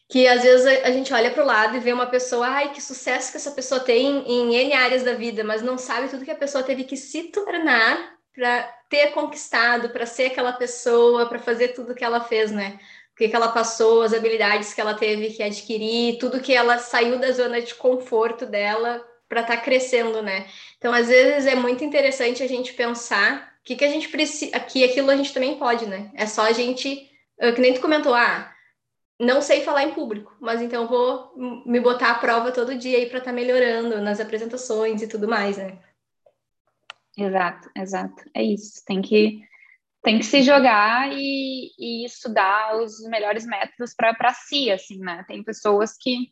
que 0.10 0.28
às 0.28 0.44
vezes 0.44 0.66
a, 0.66 0.88
a 0.88 0.92
gente 0.92 1.14
olha 1.14 1.32
para 1.32 1.44
o 1.44 1.46
lado 1.46 1.76
e 1.76 1.80
vê 1.80 1.92
uma 1.92 2.06
pessoa, 2.06 2.48
ai, 2.48 2.72
que 2.72 2.82
sucesso 2.82 3.32
que 3.32 3.38
essa 3.38 3.52
pessoa 3.52 3.82
tem 3.82 4.24
em 4.28 4.56
N 4.56 4.74
áreas 4.74 5.04
da 5.04 5.14
vida, 5.14 5.44
mas 5.44 5.62
não 5.62 5.78
sabe 5.78 6.08
tudo 6.08 6.26
que 6.26 6.32
a 6.32 6.36
pessoa 6.36 6.64
teve 6.64 6.84
que 6.84 6.96
se 6.96 7.32
tornar 7.32 8.14
para 8.34 8.64
ter 8.90 9.12
conquistado, 9.12 9.90
para 9.90 10.06
ser 10.06 10.28
aquela 10.28 10.54
pessoa, 10.54 11.28
para 11.28 11.40
fazer 11.40 11.70
tudo 11.70 11.94
que 11.96 12.04
ela 12.04 12.22
fez, 12.22 12.52
né? 12.52 12.80
O 13.14 13.16
que, 13.16 13.30
que 13.30 13.36
ela 13.36 13.50
passou, 13.50 14.02
as 14.02 14.14
habilidades 14.14 14.74
que 14.74 14.82
ela 14.82 14.96
teve 14.96 15.30
que 15.30 15.44
adquirir, 15.44 16.18
tudo 16.18 16.42
que 16.42 16.54
ela 16.54 16.80
saiu 16.80 17.20
da 17.20 17.32
zona 17.32 17.62
de 17.62 17.76
conforto 17.76 18.46
dela 18.46 19.06
para 19.30 19.42
estar 19.42 19.58
tá 19.58 19.62
crescendo, 19.62 20.22
né? 20.22 20.48
Então, 20.78 20.92
às 20.92 21.08
vezes 21.08 21.46
é 21.46 21.56
muito 21.56 21.84
interessante 21.84 22.42
a 22.42 22.48
gente 22.48 22.74
pensar 22.74 23.54
o 23.62 23.64
que, 23.64 23.76
que 23.76 23.86
a 23.86 23.90
gente 23.90 24.10
precisa, 24.10 24.56
aqui 24.58 24.84
aquilo 24.84 25.12
a 25.12 25.16
gente 25.16 25.34
também 25.34 25.58
pode, 25.58 25.86
né? 25.86 26.12
É 26.16 26.26
só 26.26 26.42
a 26.42 26.52
gente, 26.52 27.08
ah, 27.40 27.52
que 27.52 27.62
nem 27.62 27.74
tu 27.74 27.82
comentou, 27.82 28.16
ah, 28.16 28.52
não 29.20 29.42
sei 29.42 29.62
falar 29.62 29.84
em 29.84 29.94
público, 29.94 30.36
mas 30.42 30.62
então 30.62 30.88
vou 30.88 31.34
me 31.66 31.80
botar 31.80 32.12
à 32.12 32.16
prova 32.16 32.52
todo 32.52 32.76
dia 32.76 32.98
aí 32.98 33.06
para 33.06 33.20
estar 33.20 33.32
tá 33.32 33.36
melhorando 33.36 34.02
nas 34.02 34.20
apresentações 34.20 35.02
e 35.04 35.08
tudo 35.08 35.28
mais, 35.28 35.58
né? 35.58 35.78
Exato, 37.16 37.70
exato. 37.78 38.24
É 38.34 38.44
isso. 38.44 38.84
Tem 38.86 39.02
que 39.02 39.42
tem 40.04 40.20
que 40.20 40.26
se 40.26 40.42
jogar 40.42 41.12
e, 41.14 41.72
e 41.80 42.06
estudar 42.06 42.76
os 42.76 43.00
melhores 43.08 43.46
métodos 43.46 43.96
para 43.96 44.34
si, 44.34 44.70
assim, 44.70 45.00
né? 45.00 45.24
Tem 45.28 45.42
pessoas 45.42 45.96
que 45.98 46.30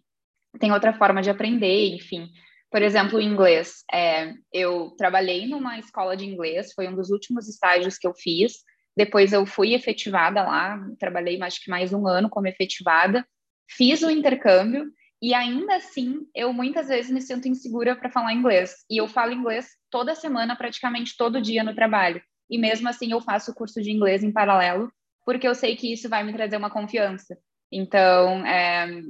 têm 0.60 0.74
outra 0.74 0.94
forma 0.94 1.22
de 1.22 1.30
aprender, 1.30 1.96
enfim. 1.96 2.28
Por 2.70 2.82
exemplo, 2.82 3.18
o 3.18 3.22
inglês. 3.22 3.84
É, 3.92 4.34
eu 4.52 4.94
trabalhei 4.98 5.48
numa 5.48 5.80
escola 5.80 6.18
de 6.18 6.26
inglês, 6.26 6.74
foi 6.74 6.88
um 6.90 6.96
dos 6.96 7.10
últimos 7.10 7.48
estágios 7.48 7.98
que 7.98 8.06
eu 8.06 8.14
fiz. 8.14 8.56
Depois 8.96 9.32
eu 9.32 9.46
fui 9.46 9.74
efetivada 9.74 10.44
lá, 10.44 10.78
trabalhei 11.00 11.42
acho 11.42 11.64
que 11.64 11.72
mais 11.72 11.94
um 11.94 12.06
ano 12.06 12.30
como 12.30 12.48
efetivada, 12.48 13.26
fiz 13.70 14.02
o 14.02 14.10
intercâmbio 14.10 14.92
e 15.22 15.34
ainda 15.34 15.78
assim 15.78 16.28
eu 16.36 16.52
muitas 16.52 16.90
vezes 16.90 17.10
me 17.10 17.22
sinto 17.22 17.48
insegura 17.48 17.96
para 17.96 18.10
falar 18.10 18.34
inglês. 18.34 18.76
E 18.90 18.98
eu 18.98 19.08
falo 19.08 19.32
inglês 19.32 19.70
toda 19.90 20.14
semana, 20.14 20.58
praticamente 20.58 21.16
todo 21.16 21.42
dia 21.42 21.64
no 21.64 21.74
trabalho 21.74 22.22
e 22.52 22.58
mesmo 22.58 22.90
assim 22.90 23.12
eu 23.12 23.22
faço 23.22 23.52
o 23.52 23.56
curso 23.56 23.82
de 23.82 23.90
inglês 23.90 24.24
em 24.24 24.32
paralelo, 24.32 24.92
porque 25.26 25.48
eu 25.48 25.56
sei 25.56 25.76
que 25.78 25.92
isso 25.92 26.10
vai 26.10 26.24
me 26.24 26.34
trazer 26.34 26.58
uma 26.58 26.70
confiança. 26.70 27.38
Então, 27.72 28.46
é, 28.46 29.02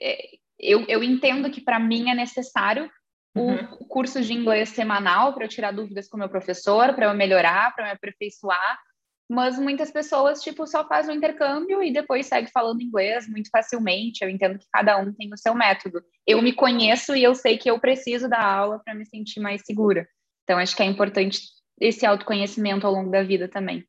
é 0.00 0.16
eu, 0.58 0.86
eu 0.88 1.04
entendo 1.04 1.50
que 1.50 1.60
para 1.60 1.78
mim 1.78 2.08
é 2.08 2.14
necessário 2.14 2.90
uhum. 3.36 3.56
o 3.78 3.84
curso 3.84 4.22
de 4.22 4.32
inglês 4.32 4.70
semanal 4.70 5.34
para 5.34 5.44
eu 5.44 5.48
tirar 5.48 5.70
dúvidas 5.70 6.08
com 6.08 6.16
o 6.16 6.20
meu 6.20 6.30
professor, 6.30 6.94
para 6.94 7.06
eu 7.06 7.14
melhorar, 7.14 7.74
para 7.74 7.84
eu 7.84 7.88
me 7.88 7.92
aperfeiçoar, 7.92 8.78
mas 9.28 9.58
muitas 9.58 9.90
pessoas, 9.90 10.40
tipo, 10.40 10.66
só 10.66 10.86
fazem 10.86 11.14
o 11.14 11.18
intercâmbio 11.18 11.82
e 11.82 11.92
depois 11.92 12.26
segue 12.26 12.50
falando 12.50 12.80
inglês 12.80 13.28
muito 13.28 13.50
facilmente. 13.50 14.22
Eu 14.22 14.30
entendo 14.30 14.58
que 14.58 14.66
cada 14.72 14.96
um 14.98 15.12
tem 15.12 15.32
o 15.32 15.36
seu 15.36 15.52
método. 15.52 16.00
Eu 16.26 16.40
me 16.40 16.52
conheço 16.52 17.14
e 17.14 17.24
eu 17.24 17.34
sei 17.34 17.58
que 17.58 17.68
eu 17.68 17.78
preciso 17.80 18.28
da 18.28 18.40
aula 18.40 18.80
para 18.84 18.94
me 18.94 19.04
sentir 19.04 19.40
mais 19.40 19.62
segura. 19.66 20.08
Então, 20.44 20.58
acho 20.58 20.76
que 20.76 20.82
é 20.82 20.86
importante 20.86 21.40
esse 21.80 22.06
autoconhecimento 22.06 22.86
ao 22.86 22.92
longo 22.92 23.10
da 23.10 23.22
vida 23.22 23.48
também. 23.48 23.86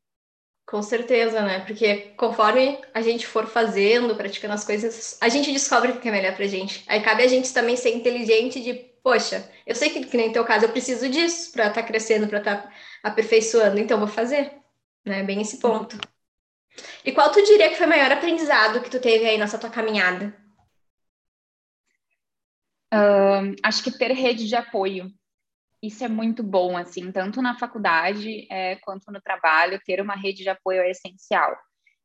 Com 0.66 0.82
certeza, 0.82 1.40
né? 1.40 1.60
Porque 1.60 2.12
conforme 2.16 2.78
a 2.92 3.00
gente 3.00 3.26
for 3.26 3.46
fazendo, 3.46 4.14
praticando 4.14 4.52
as 4.52 4.64
coisas, 4.64 5.16
a 5.18 5.28
gente 5.28 5.50
descobre 5.50 5.92
o 5.92 5.98
que 5.98 6.08
é 6.08 6.12
melhor 6.12 6.36
pra 6.36 6.46
gente. 6.46 6.84
Aí 6.86 7.00
cabe 7.00 7.22
a 7.22 7.26
gente 7.26 7.54
também 7.54 7.74
ser 7.74 7.94
inteligente 7.94 8.60
de, 8.60 8.74
poxa, 9.02 9.50
eu 9.66 9.74
sei 9.74 9.88
que, 9.88 10.04
que 10.04 10.16
nem 10.16 10.30
teu 10.30 10.44
caso, 10.44 10.66
eu 10.66 10.68
preciso 10.68 11.08
disso 11.08 11.52
para 11.52 11.68
estar 11.68 11.80
tá 11.80 11.88
crescendo, 11.88 12.28
para 12.28 12.38
estar 12.38 12.56
tá 12.64 12.72
aperfeiçoando, 13.02 13.78
então 13.78 13.98
vou 13.98 14.08
fazer, 14.08 14.52
né? 15.06 15.22
Bem 15.22 15.40
esse 15.40 15.58
ponto. 15.58 15.96
E 17.02 17.12
qual 17.12 17.32
tu 17.32 17.42
diria 17.42 17.70
que 17.70 17.76
foi 17.76 17.86
o 17.86 17.90
maior 17.90 18.12
aprendizado 18.12 18.82
que 18.82 18.90
tu 18.90 19.00
teve 19.00 19.26
aí 19.26 19.38
nessa 19.38 19.58
tua 19.58 19.70
caminhada? 19.70 20.36
Uh, 22.92 23.56
acho 23.62 23.82
que 23.82 23.90
ter 23.90 24.12
rede 24.12 24.46
de 24.46 24.54
apoio 24.54 25.10
isso 25.82 26.04
é 26.04 26.08
muito 26.08 26.42
bom, 26.42 26.76
assim, 26.76 27.12
tanto 27.12 27.40
na 27.40 27.56
faculdade 27.56 28.46
é, 28.50 28.76
quanto 28.76 29.10
no 29.12 29.20
trabalho, 29.20 29.80
ter 29.84 30.00
uma 30.00 30.14
rede 30.14 30.42
de 30.42 30.48
apoio 30.48 30.80
é 30.80 30.90
essencial. 30.90 31.56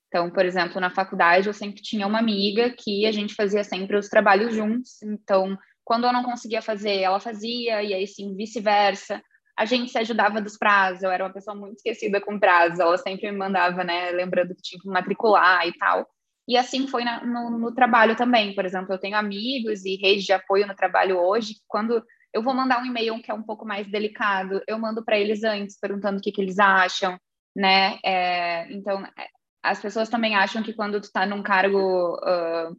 Então, 0.08 0.30
por 0.30 0.46
exemplo, 0.46 0.80
na 0.80 0.92
faculdade 0.92 1.48
eu 1.48 1.54
sempre 1.54 1.82
tinha 1.82 2.06
uma 2.06 2.20
amiga 2.20 2.70
que 2.70 3.06
a 3.08 3.12
gente 3.12 3.34
fazia 3.34 3.64
sempre 3.64 3.98
os 3.98 4.08
trabalhos 4.08 4.54
juntos. 4.54 5.02
Então, 5.02 5.58
quando 5.84 6.06
eu 6.06 6.14
não 6.14 6.24
conseguia 6.24 6.62
fazer, 6.62 7.00
ela 7.00 7.20
fazia, 7.20 7.82
e 7.82 7.94
aí 7.94 8.06
sim, 8.06 8.36
vice-versa. 8.36 9.22
A 9.58 9.66
gente 9.66 9.92
se 9.92 9.98
ajudava 9.98 10.40
dos 10.40 10.58
prazos, 10.58 11.02
eu 11.02 11.10
era 11.10 11.26
uma 11.26 11.34
pessoa 11.34 11.56
muito 11.56 11.78
esquecida 11.78 12.22
com 12.22 12.40
prazos, 12.40 12.80
ela 12.80 12.98
sempre 12.98 13.32
me 13.32 13.38
mandava, 13.38 13.84
né, 13.84 14.12
lembrando 14.12 14.56
que 14.56 14.62
tinha 14.62 14.80
que 14.80 14.88
matricular 14.88 15.68
e 15.68 15.74
tal. 15.78 16.08
E 16.48 16.58
assim 16.58 16.88
foi 16.88 17.04
na, 17.04 17.26
no, 17.26 17.58
no 17.58 17.74
trabalho 17.74 18.16
também. 18.16 18.54
Por 18.54 18.66
exemplo, 18.66 18.94
eu 18.94 19.00
tenho 19.00 19.16
amigos 19.16 19.84
e 19.86 19.96
rede 19.96 20.24
de 20.26 20.34
apoio 20.34 20.68
no 20.68 20.76
trabalho 20.76 21.18
hoje, 21.20 21.56
quando 21.68 22.04
eu 22.34 22.41
vou 22.41 22.54
mandar 22.54 22.82
um 22.82 22.86
e-mail 22.86 23.22
que 23.22 23.30
é 23.30 23.34
um 23.34 23.43
pouco 23.43 23.65
mais 23.65 23.89
delicado, 23.89 24.62
eu 24.67 24.80
mando 24.80 25.04
para 25.04 25.17
eles 25.17 25.43
antes, 25.43 25.80
perguntando 25.80 26.17
o 26.17 26.22
que, 26.22 26.32
que 26.32 26.41
eles 26.41 26.60
acham, 26.60 27.17
né? 27.56 28.00
É, 28.04 28.72
então, 28.72 29.06
é, 29.06 29.28
as 29.62 29.80
pessoas 29.80 30.10
também 30.10 30.36
acham 30.36 30.63
que 30.63 30.74
quando 30.74 31.00
tu 31.00 31.06
está 31.06 31.26
num 31.26 31.43
cargo 31.43 32.15
uh, 32.15 32.76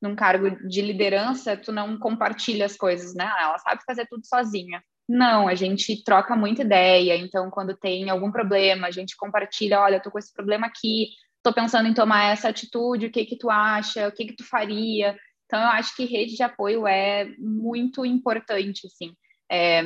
num 0.00 0.14
cargo 0.14 0.50
de 0.68 0.80
liderança, 0.80 1.56
tu 1.56 1.72
não 1.72 1.98
compartilha 1.98 2.66
as 2.66 2.76
coisas, 2.76 3.14
né? 3.14 3.24
Ah, 3.24 3.42
ela 3.42 3.58
sabe 3.58 3.82
fazer 3.84 4.06
tudo 4.06 4.24
sozinha. 4.24 4.82
Não, 5.08 5.48
a 5.48 5.54
gente 5.54 6.04
troca 6.04 6.36
muita 6.36 6.62
ideia. 6.62 7.16
Então, 7.16 7.50
quando 7.50 7.76
tem 7.76 8.08
algum 8.08 8.30
problema, 8.30 8.86
a 8.86 8.90
gente 8.90 9.16
compartilha. 9.16 9.80
Olha, 9.80 10.00
tô 10.00 10.10
com 10.10 10.18
esse 10.18 10.32
problema 10.32 10.66
aqui. 10.66 11.08
Tô 11.42 11.52
pensando 11.52 11.88
em 11.88 11.94
tomar 11.94 12.30
essa 12.30 12.48
atitude. 12.48 13.06
O 13.06 13.10
que 13.10 13.24
que 13.24 13.36
tu 13.36 13.50
acha? 13.50 14.06
O 14.06 14.12
que 14.12 14.26
que 14.26 14.36
tu 14.36 14.44
faria? 14.44 15.16
Então, 15.48 15.60
eu 15.60 15.68
acho 15.68 15.96
que 15.96 16.04
rede 16.04 16.36
de 16.36 16.42
apoio 16.42 16.86
é 16.86 17.24
muito 17.38 18.04
importante, 18.04 18.86
assim. 18.86 19.14
É, 19.50 19.82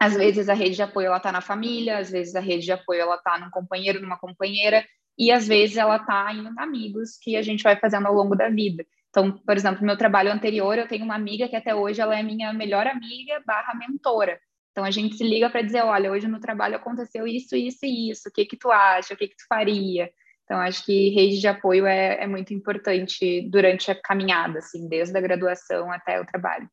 às 0.00 0.14
vezes 0.14 0.48
a 0.48 0.54
rede 0.54 0.76
de 0.76 0.82
apoio 0.82 1.08
ela 1.08 1.18
está 1.18 1.30
na 1.30 1.42
família, 1.42 1.98
às 1.98 2.10
vezes 2.10 2.34
a 2.34 2.40
rede 2.40 2.64
de 2.64 2.72
apoio 2.72 3.02
ela 3.02 3.16
está 3.16 3.38
num 3.38 3.50
companheiro, 3.50 4.00
numa 4.00 4.18
companheira, 4.18 4.82
e 5.18 5.30
às 5.30 5.46
vezes 5.46 5.76
ela 5.76 5.96
está 5.96 6.32
em 6.32 6.50
amigos 6.58 7.18
que 7.20 7.36
a 7.36 7.42
gente 7.42 7.62
vai 7.62 7.76
fazendo 7.76 8.06
ao 8.06 8.14
longo 8.14 8.34
da 8.34 8.48
vida. 8.48 8.84
Então, 9.10 9.30
por 9.30 9.54
exemplo, 9.54 9.80
no 9.80 9.86
meu 9.86 9.98
trabalho 9.98 10.32
anterior, 10.32 10.78
eu 10.78 10.88
tenho 10.88 11.04
uma 11.04 11.14
amiga 11.14 11.48
que 11.48 11.54
até 11.54 11.74
hoje 11.74 12.00
ela 12.00 12.18
é 12.18 12.22
minha 12.22 12.52
melhor 12.54 12.86
amiga 12.86 13.42
barra 13.46 13.74
mentora. 13.74 14.40
Então 14.72 14.84
a 14.84 14.90
gente 14.90 15.16
se 15.16 15.22
liga 15.22 15.48
para 15.50 15.62
dizer, 15.62 15.84
olha, 15.84 16.10
hoje 16.10 16.26
no 16.26 16.40
trabalho 16.40 16.76
aconteceu 16.76 17.26
isso, 17.28 17.54
isso 17.54 17.84
e 17.84 18.10
isso, 18.10 18.28
o 18.28 18.32
que 18.32 18.44
que 18.44 18.56
tu 18.56 18.72
acha, 18.72 19.14
o 19.14 19.16
que 19.16 19.28
que 19.28 19.36
tu 19.36 19.46
faria? 19.48 20.10
Então, 20.44 20.58
acho 20.58 20.84
que 20.84 21.10
rede 21.10 21.40
de 21.40 21.48
apoio 21.48 21.86
é, 21.86 22.22
é 22.22 22.26
muito 22.26 22.52
importante 22.52 23.48
durante 23.50 23.90
a 23.90 23.94
caminhada, 23.94 24.58
assim, 24.58 24.86
desde 24.88 25.16
a 25.16 25.20
graduação 25.20 25.90
até 25.90 26.20
o 26.20 26.26
trabalho. 26.26 26.68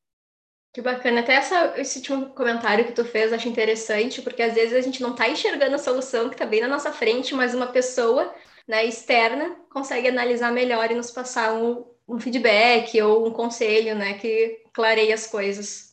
Que 0.73 0.81
bacana. 0.81 1.21
Até 1.21 1.33
essa, 1.35 1.73
esse 1.77 1.99
último 1.99 2.29
comentário 2.29 2.85
que 2.85 2.93
tu 2.93 3.03
fez, 3.03 3.33
acho 3.33 3.47
interessante, 3.47 4.21
porque 4.21 4.41
às 4.41 4.53
vezes 4.53 4.73
a 4.73 4.81
gente 4.81 5.01
não 5.01 5.11
está 5.11 5.27
enxergando 5.29 5.75
a 5.75 5.79
solução 5.79 6.29
que 6.29 6.35
está 6.35 6.45
bem 6.45 6.61
na 6.61 6.67
nossa 6.67 6.91
frente, 6.91 7.33
mas 7.33 7.53
uma 7.53 7.67
pessoa 7.67 8.33
né, 8.67 8.85
externa 8.85 9.55
consegue 9.69 10.07
analisar 10.07 10.51
melhor 10.51 10.89
e 10.91 10.95
nos 10.95 11.11
passar 11.11 11.53
um, 11.53 11.85
um 12.07 12.19
feedback 12.19 13.01
ou 13.01 13.27
um 13.27 13.31
conselho, 13.31 13.95
né, 13.95 14.13
que 14.13 14.63
clareia 14.73 15.13
as 15.13 15.27
coisas. 15.27 15.91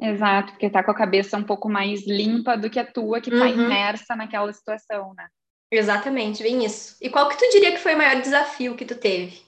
Exato, 0.00 0.52
porque 0.52 0.66
está 0.66 0.82
com 0.82 0.92
a 0.92 0.96
cabeça 0.96 1.36
um 1.36 1.44
pouco 1.44 1.68
mais 1.68 2.06
limpa 2.06 2.56
do 2.56 2.70
que 2.70 2.78
a 2.78 2.86
tua, 2.86 3.20
que 3.20 3.30
está 3.30 3.46
uhum. 3.46 3.64
imersa 3.64 4.14
naquela 4.14 4.52
situação, 4.52 5.12
né? 5.14 5.26
Exatamente, 5.70 6.42
bem 6.42 6.64
isso. 6.64 6.96
E 7.00 7.10
qual 7.10 7.28
que 7.28 7.36
tu 7.36 7.48
diria 7.50 7.72
que 7.72 7.78
foi 7.78 7.94
o 7.94 7.98
maior 7.98 8.20
desafio 8.20 8.74
que 8.74 8.86
tu 8.86 8.94
teve? 8.94 9.42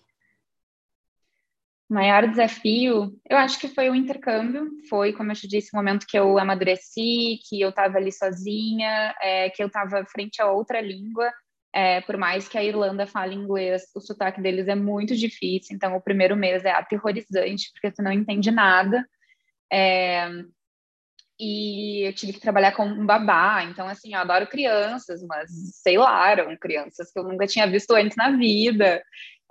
O 1.88 1.94
maior 1.94 2.28
desafio, 2.28 3.18
eu 3.28 3.36
acho 3.36 3.58
que 3.58 3.66
foi 3.66 3.90
o 3.90 3.94
intercâmbio. 3.94 4.70
Foi, 4.88 5.12
como 5.12 5.32
eu 5.32 5.34
te 5.34 5.48
disse, 5.48 5.70
o 5.72 5.76
momento 5.76 6.06
que 6.06 6.16
eu 6.16 6.38
amadureci, 6.38 7.40
que 7.48 7.60
eu 7.60 7.70
estava 7.70 7.96
ali 7.98 8.12
sozinha, 8.12 9.14
é, 9.20 9.50
que 9.50 9.62
eu 9.62 9.66
estava 9.66 10.04
frente 10.04 10.40
a 10.40 10.50
outra 10.52 10.80
língua. 10.80 11.32
É, 11.72 12.00
por 12.02 12.16
mais 12.16 12.48
que 12.48 12.58
a 12.58 12.62
Irlanda 12.64 13.06
fale 13.06 13.34
inglês, 13.34 13.82
o 13.94 14.00
sotaque 14.00 14.40
deles 14.40 14.68
é 14.68 14.74
muito 14.74 15.16
difícil. 15.16 15.74
Então, 15.74 15.96
o 15.96 16.00
primeiro 16.00 16.36
mês 16.36 16.64
é 16.64 16.70
aterrorizante, 16.70 17.70
porque 17.72 17.90
tu 17.90 18.02
não 18.02 18.12
entende 18.12 18.50
nada. 18.50 19.04
É, 19.72 20.28
e 21.40 22.06
eu 22.06 22.12
tive 22.12 22.34
que 22.34 22.40
trabalhar 22.40 22.72
com 22.72 22.84
um 22.84 23.06
babá. 23.06 23.64
Então, 23.64 23.88
assim, 23.88 24.12
eu 24.12 24.20
adoro 24.20 24.46
crianças, 24.46 25.22
mas 25.22 25.50
sei 25.82 25.96
lá, 25.96 26.30
eram 26.30 26.56
crianças 26.56 27.10
que 27.10 27.18
eu 27.18 27.24
nunca 27.24 27.46
tinha 27.46 27.66
visto 27.66 27.92
antes 27.94 28.16
na 28.16 28.30
vida. 28.36 29.02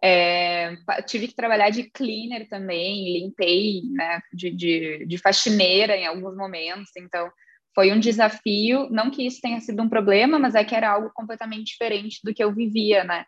É, 0.04 0.78
tive 1.08 1.28
que 1.28 1.36
trabalhar 1.36 1.72
de 1.72 1.90
cleaner 1.90 2.48
também, 2.48 3.20
limpei, 3.20 3.82
né, 3.92 4.22
de, 4.32 4.52
de, 4.52 5.06
de 5.06 5.18
faxineira 5.18 5.98
em 5.98 6.06
alguns 6.06 6.38
momentos. 6.38 6.92
Então, 6.96 7.30
foi 7.74 7.92
um 7.92 8.00
desafio. 8.00 8.88
Não 8.92 9.10
que 9.10 9.26
isso 9.26 9.42
tenha 9.42 9.60
sido 9.60 9.82
um 9.82 9.90
problema, 9.90 10.38
mas 10.38 10.56
é 10.56 10.64
que 10.64 10.76
era 10.76 10.92
algo 10.92 11.12
completamente 11.14 11.72
diferente 11.72 12.20
do 12.24 12.34
que 12.34 12.44
eu 12.44 12.54
vivia, 12.54 13.04
né? 13.04 13.26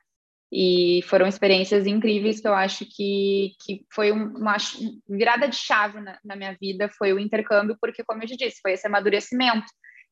E 0.52 1.02
foram 1.04 1.28
experiências 1.28 1.88
incríveis 1.88 2.42
que 2.42 2.48
eu 2.48 2.54
acho 2.54 2.86
que, 2.86 3.54
que 3.64 3.86
foi 3.94 4.12
uma 4.12 4.58
virada 5.08 5.48
de 5.48 5.56
chave 5.56 6.02
na, 6.02 6.20
na 6.26 6.36
minha 6.36 6.58
vida, 6.60 6.90
foi 6.90 7.14
o 7.14 7.20
intercâmbio, 7.20 7.78
porque, 7.80 8.04
como 8.04 8.22
eu 8.22 8.28
te 8.28 8.36
disse, 8.36 8.60
foi 8.62 8.74
esse 8.74 8.86
amadurecimento. 8.86 9.66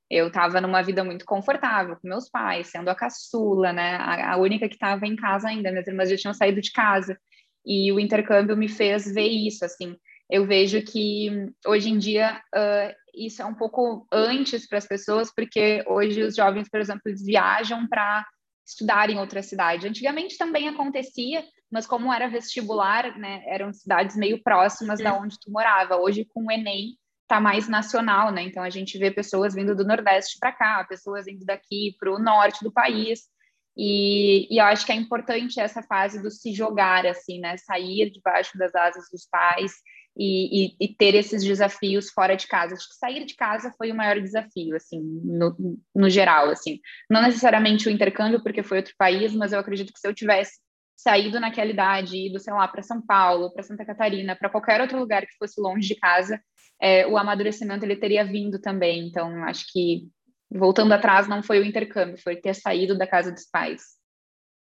Eu 0.10 0.28
estava 0.28 0.62
numa 0.62 0.82
vida 0.82 1.04
muito 1.04 1.26
confortável 1.26 1.98
com 1.98 2.08
meus 2.08 2.30
pais, 2.30 2.68
sendo 2.68 2.90
a 2.90 2.96
caçula, 2.96 3.74
né? 3.74 3.96
A, 3.98 4.34
a 4.34 4.38
única 4.38 4.70
que 4.70 4.76
estava 4.76 5.06
em 5.06 5.16
casa 5.16 5.50
ainda, 5.50 5.72
minhas 5.72 5.88
irmãs 5.88 6.10
já 6.10 6.16
tinham 6.16 6.34
saído 6.34 6.62
de 6.62 6.72
casa. 6.72 7.20
E 7.66 7.92
o 7.92 8.00
intercâmbio 8.00 8.56
me 8.56 8.70
fez 8.70 9.14
ver 9.14 9.28
isso, 9.28 9.66
assim. 9.66 9.96
Eu 10.30 10.46
vejo 10.46 10.82
que 10.84 11.52
hoje 11.68 11.90
em 11.90 11.98
dia 11.98 12.42
uh, 12.56 12.96
isso 13.14 13.42
é 13.42 13.46
um 13.46 13.54
pouco 13.54 14.08
antes 14.12 14.68
para 14.68 14.78
as 14.78 14.88
pessoas, 14.88 15.34
porque 15.36 15.84
hoje 15.86 16.22
os 16.22 16.36
jovens, 16.36 16.70
por 16.70 16.80
exemplo, 16.80 17.02
viajam 17.26 17.88
para 17.88 18.26
estudar 18.70 19.10
em 19.10 19.20
outra 19.20 19.42
cidade. 19.42 19.88
Antigamente 19.88 20.38
também 20.38 20.70
acontecia, 20.70 21.44
mas 21.72 21.88
como 21.88 22.14
era 22.14 22.30
vestibular, 22.30 23.18
né, 23.18 23.44
eram 23.48 23.74
cidades 23.74 24.16
meio 24.16 24.42
próximas 24.44 25.00
da 25.00 25.14
onde 25.14 25.40
tu 25.40 25.52
morava. 25.52 25.98
Hoje 25.98 26.26
com 26.26 26.46
o 26.46 26.52
Enem 26.52 26.96
tá 27.28 27.40
mais 27.40 27.68
nacional, 27.68 28.32
né? 28.32 28.44
Então 28.44 28.64
a 28.64 28.70
gente 28.70 28.98
vê 28.98 29.12
pessoas 29.12 29.54
vindo 29.54 29.76
do 29.76 29.86
Nordeste 29.86 30.38
para 30.40 30.52
cá, 30.52 30.86
pessoas 30.88 31.28
indo 31.28 31.46
daqui 31.46 31.96
para 32.00 32.12
o 32.12 32.20
norte 32.20 32.64
do 32.64 32.72
país. 32.72 33.22
E, 33.78 34.48
e 34.54 34.60
eu 34.60 34.66
acho 34.66 34.86
que 34.86 34.92
é 34.92 34.96
importante 34.96 35.60
essa 35.60 35.82
fase 35.84 36.22
do 36.22 36.32
se 36.32 36.54
jogar, 36.54 37.06
assim, 37.06 37.40
né? 37.40 37.56
Sair 37.58 38.10
debaixo 38.12 38.58
das 38.58 38.74
asas 38.74 39.06
dos 39.12 39.28
pais 39.30 39.74
e, 40.18 40.66
e, 40.66 40.76
e, 40.80 40.96
ter 40.96 41.16
esses 41.16 41.44
desafios 41.44 42.10
fora 42.10 42.36
de 42.36 42.48
casa. 42.48 42.76
Acho 42.76 42.90
que 42.90 42.96
sair 42.96 43.26
de 43.26 43.36
casa 43.36 43.74
foi 43.78 43.92
o 43.92 43.96
maior 43.96 44.20
desafio, 44.20 44.76
assim, 44.76 45.00
no, 45.24 45.56
no 45.96 46.10
geral, 46.10 46.50
assim. 46.50 46.80
Não 47.10 47.22
necessariamente 47.22 47.88
o 47.88 47.92
intercâmbio, 47.92 48.44
porque 48.44 48.64
foi 48.64 48.80
outro 48.80 48.94
país, 48.98 49.34
mas 49.34 49.54
eu 49.54 49.60
acredito 49.60 49.94
que 49.94 50.00
se 50.00 50.08
eu 50.08 50.14
tivesse 50.14 50.60
saído 50.96 51.40
naquela 51.40 51.72
idade, 51.72 52.28
ido, 52.28 52.40
sei 52.40 52.54
lá, 52.54 52.68
para 52.68 52.84
São 52.84 53.02
Paulo, 53.02 53.52
para 53.54 53.64
Santa 53.64 53.86
Catarina, 53.86 54.36
para 54.36 54.50
qualquer 54.50 54.82
outro 54.82 55.00
lugar 55.00 55.26
que 55.26 55.38
fosse 55.38 55.62
longe 55.62 55.88
de 55.88 55.96
casa, 55.96 56.42
é, 56.82 57.08
o 57.08 57.18
amadurecimento 57.18 57.86
ele 57.86 57.96
teria 57.96 58.26
vindo 58.26 58.60
também. 58.60 59.08
Então, 59.08 59.44
acho 59.46 59.66
que 59.72 60.10
voltando 60.52 60.92
atrás 60.92 61.28
não 61.28 61.42
foi 61.42 61.60
o 61.60 61.66
intercâmbio, 61.66 62.22
foi 62.22 62.36
ter 62.36 62.54
saído 62.54 62.98
da 62.98 63.08
casa 63.08 63.32
dos 63.32 63.46
pais. 63.46 63.99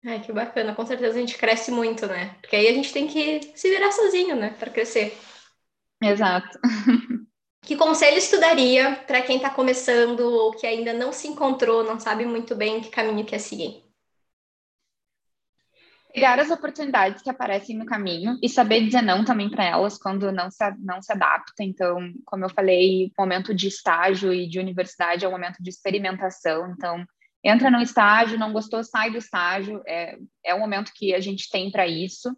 Ai, 0.07 0.21
que 0.21 0.33
bacana. 0.33 0.75
Com 0.75 0.85
certeza 0.85 1.17
a 1.17 1.21
gente 1.21 1.39
cresce 1.39 1.71
muito, 1.71 2.07
né? 2.07 2.37
Porque 2.41 2.57
aí 2.57 2.69
a 2.69 2.73
gente 2.75 2.93
tem 2.93 3.07
que 3.07 3.53
se 3.55 3.71
virar 3.71 3.91
sozinho, 3.91 4.37
né? 4.37 4.55
Para 4.59 4.71
crescer. 4.71 5.17
Exato. 6.03 6.59
Que 7.67 7.77
conselhos 7.77 8.29
tu 8.29 8.39
daria 8.39 8.95
para 9.07 9.23
quem 9.23 9.37
está 9.37 9.49
começando 9.49 10.21
ou 10.21 10.53
que 10.53 10.67
ainda 10.67 10.93
não 10.93 11.15
se 11.15 11.27
encontrou, 11.27 11.83
não 11.83 11.99
sabe 11.99 12.27
muito 12.27 12.55
bem 12.55 12.83
que 12.83 12.91
caminho 12.91 13.25
quer 13.25 13.39
seguir? 13.39 13.83
Pegar 16.13 16.39
as 16.39 16.51
oportunidades 16.51 17.23
que 17.23 17.31
aparecem 17.31 17.77
no 17.77 17.87
caminho 17.87 18.39
e 18.43 18.51
saber 18.51 18.85
dizer 18.85 19.01
não 19.01 19.25
também 19.25 19.49
para 19.49 19.65
elas 19.65 19.97
quando 19.97 20.31
não 20.31 20.51
se, 20.51 20.63
não 20.79 21.01
se 21.01 21.11
adapta. 21.11 21.65
Então, 21.65 22.13
como 22.27 22.45
eu 22.45 22.51
falei, 22.51 23.07
o 23.07 23.23
momento 23.23 23.55
de 23.55 23.67
estágio 23.67 24.33
e 24.33 24.47
de 24.47 24.61
universidade 24.61 25.25
é 25.25 25.29
o 25.29 25.31
momento 25.31 25.63
de 25.63 25.71
experimentação. 25.71 26.71
Então, 26.71 27.05
entra 27.45 27.71
no 27.71 27.83
estágio, 27.83 28.39
não 28.39 28.53
gostou, 28.53 28.83
sai 28.83 29.11
do 29.11 29.19
estágio. 29.19 29.83
É, 29.87 30.17
é 30.45 30.55
o 30.55 30.59
momento 30.59 30.93
que 30.95 31.15
a 31.15 31.21
gente 31.21 31.51
tem 31.51 31.71
para 31.71 31.87
isso. 31.87 32.35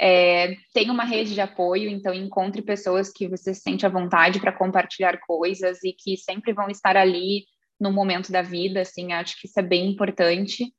É, 0.00 0.56
tem 0.74 0.90
uma 0.90 1.04
rede 1.04 1.34
de 1.34 1.40
apoio, 1.40 1.88
então 1.88 2.12
encontre 2.12 2.60
pessoas 2.62 3.12
que 3.12 3.28
você 3.28 3.54
sente 3.54 3.86
à 3.86 3.88
vontade 3.88 4.40
para 4.40 4.52
compartilhar 4.52 5.18
coisas 5.20 5.82
e 5.84 5.92
que 5.92 6.16
sempre 6.16 6.52
vão 6.52 6.68
estar 6.68 6.96
ali 6.96 7.44
no 7.78 7.92
momento 7.92 8.32
da 8.32 8.42
vida, 8.42 8.80
assim, 8.80 9.12
acho 9.12 9.40
que 9.40 9.46
isso 9.46 9.58
é 9.58 9.62
bem 9.62 9.90
importante. 9.90 10.72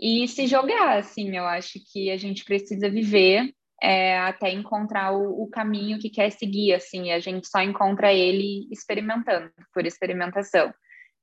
E 0.00 0.26
se 0.28 0.46
jogar, 0.46 0.98
assim, 0.98 1.36
eu 1.36 1.44
acho 1.44 1.78
que 1.92 2.10
a 2.10 2.16
gente 2.16 2.44
precisa 2.44 2.90
viver 2.90 3.52
é, 3.82 4.18
até 4.18 4.50
encontrar 4.50 5.12
o, 5.12 5.42
o, 5.42 5.48
caminho 5.48 5.98
que 5.98 6.10
quer 6.10 6.30
seguir, 6.30 6.74
assim, 6.74 7.12
a 7.12 7.20
gente 7.20 7.46
só 7.46 7.60
encontra 7.60 8.12
ele 8.12 8.68
experimentando, 8.70 9.50
por 9.72 9.86
experimentação. 9.86 10.72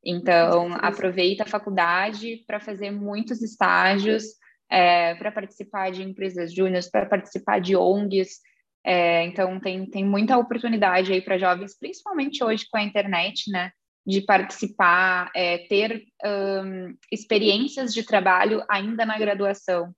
Então, 0.03 0.73
aproveita 0.81 1.43
a 1.43 1.47
faculdade 1.47 2.43
para 2.47 2.59
fazer 2.59 2.91
muitos 2.91 3.41
estágios, 3.41 4.23
é, 4.69 5.13
para 5.15 5.31
participar 5.31 5.91
de 5.91 6.01
empresas 6.01 6.53
júniores, 6.53 6.89
para 6.89 7.05
participar 7.05 7.59
de 7.59 7.75
ONGs. 7.75 8.39
É, 8.83 9.23
então, 9.25 9.59
tem, 9.59 9.85
tem 9.85 10.03
muita 10.03 10.37
oportunidade 10.37 11.13
aí 11.13 11.21
para 11.21 11.37
jovens, 11.37 11.77
principalmente 11.77 12.43
hoje 12.43 12.65
com 12.69 12.77
a 12.77 12.83
internet, 12.83 13.51
né? 13.51 13.71
De 14.03 14.21
participar, 14.21 15.29
é, 15.35 15.59
ter 15.67 16.03
um, 16.25 16.95
experiências 17.11 17.93
de 17.93 18.03
trabalho 18.03 18.63
ainda 18.67 19.05
na 19.05 19.19
graduação. 19.19 19.93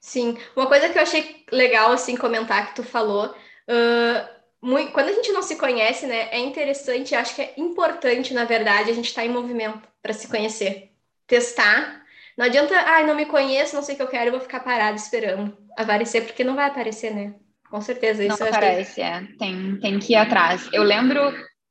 Sim, 0.00 0.38
uma 0.54 0.68
coisa 0.68 0.88
que 0.88 0.96
eu 0.96 1.02
achei 1.02 1.44
legal, 1.50 1.90
assim, 1.90 2.16
comentar 2.16 2.68
que 2.68 2.76
tu 2.76 2.84
falou, 2.84 3.26
uh, 3.30 4.35
muito, 4.62 4.92
quando 4.92 5.08
a 5.08 5.12
gente 5.12 5.32
não 5.32 5.42
se 5.42 5.56
conhece, 5.56 6.06
né, 6.06 6.28
é 6.30 6.38
interessante, 6.38 7.14
acho 7.14 7.34
que 7.34 7.42
é 7.42 7.54
importante, 7.56 8.34
na 8.34 8.44
verdade, 8.44 8.90
a 8.90 8.94
gente 8.94 9.06
estar 9.06 9.22
tá 9.22 9.26
em 9.26 9.30
movimento 9.30 9.86
para 10.02 10.12
se 10.12 10.28
conhecer, 10.28 10.92
testar. 11.26 12.02
Não 12.36 12.44
adianta, 12.44 12.74
ai, 12.74 13.02
ah, 13.02 13.06
não 13.06 13.14
me 13.14 13.26
conheço, 13.26 13.74
não 13.74 13.82
sei 13.82 13.94
o 13.94 13.96
que 13.96 14.02
eu 14.02 14.08
quero, 14.08 14.26
eu 14.26 14.32
vou 14.32 14.40
ficar 14.40 14.60
parado 14.60 14.96
esperando 14.96 15.56
aparecer, 15.76 16.24
porque 16.24 16.42
não 16.42 16.56
vai 16.56 16.66
aparecer, 16.66 17.14
né? 17.14 17.34
Com 17.70 17.80
certeza, 17.80 18.24
isso 18.24 18.40
Não 18.40 18.48
aparece, 18.48 18.94
que... 18.94 19.00
é. 19.02 19.26
Tem, 19.38 19.78
tem 19.80 19.98
que 19.98 20.12
ir 20.12 20.16
atrás. 20.16 20.68
Eu 20.72 20.82
lembro 20.82 21.20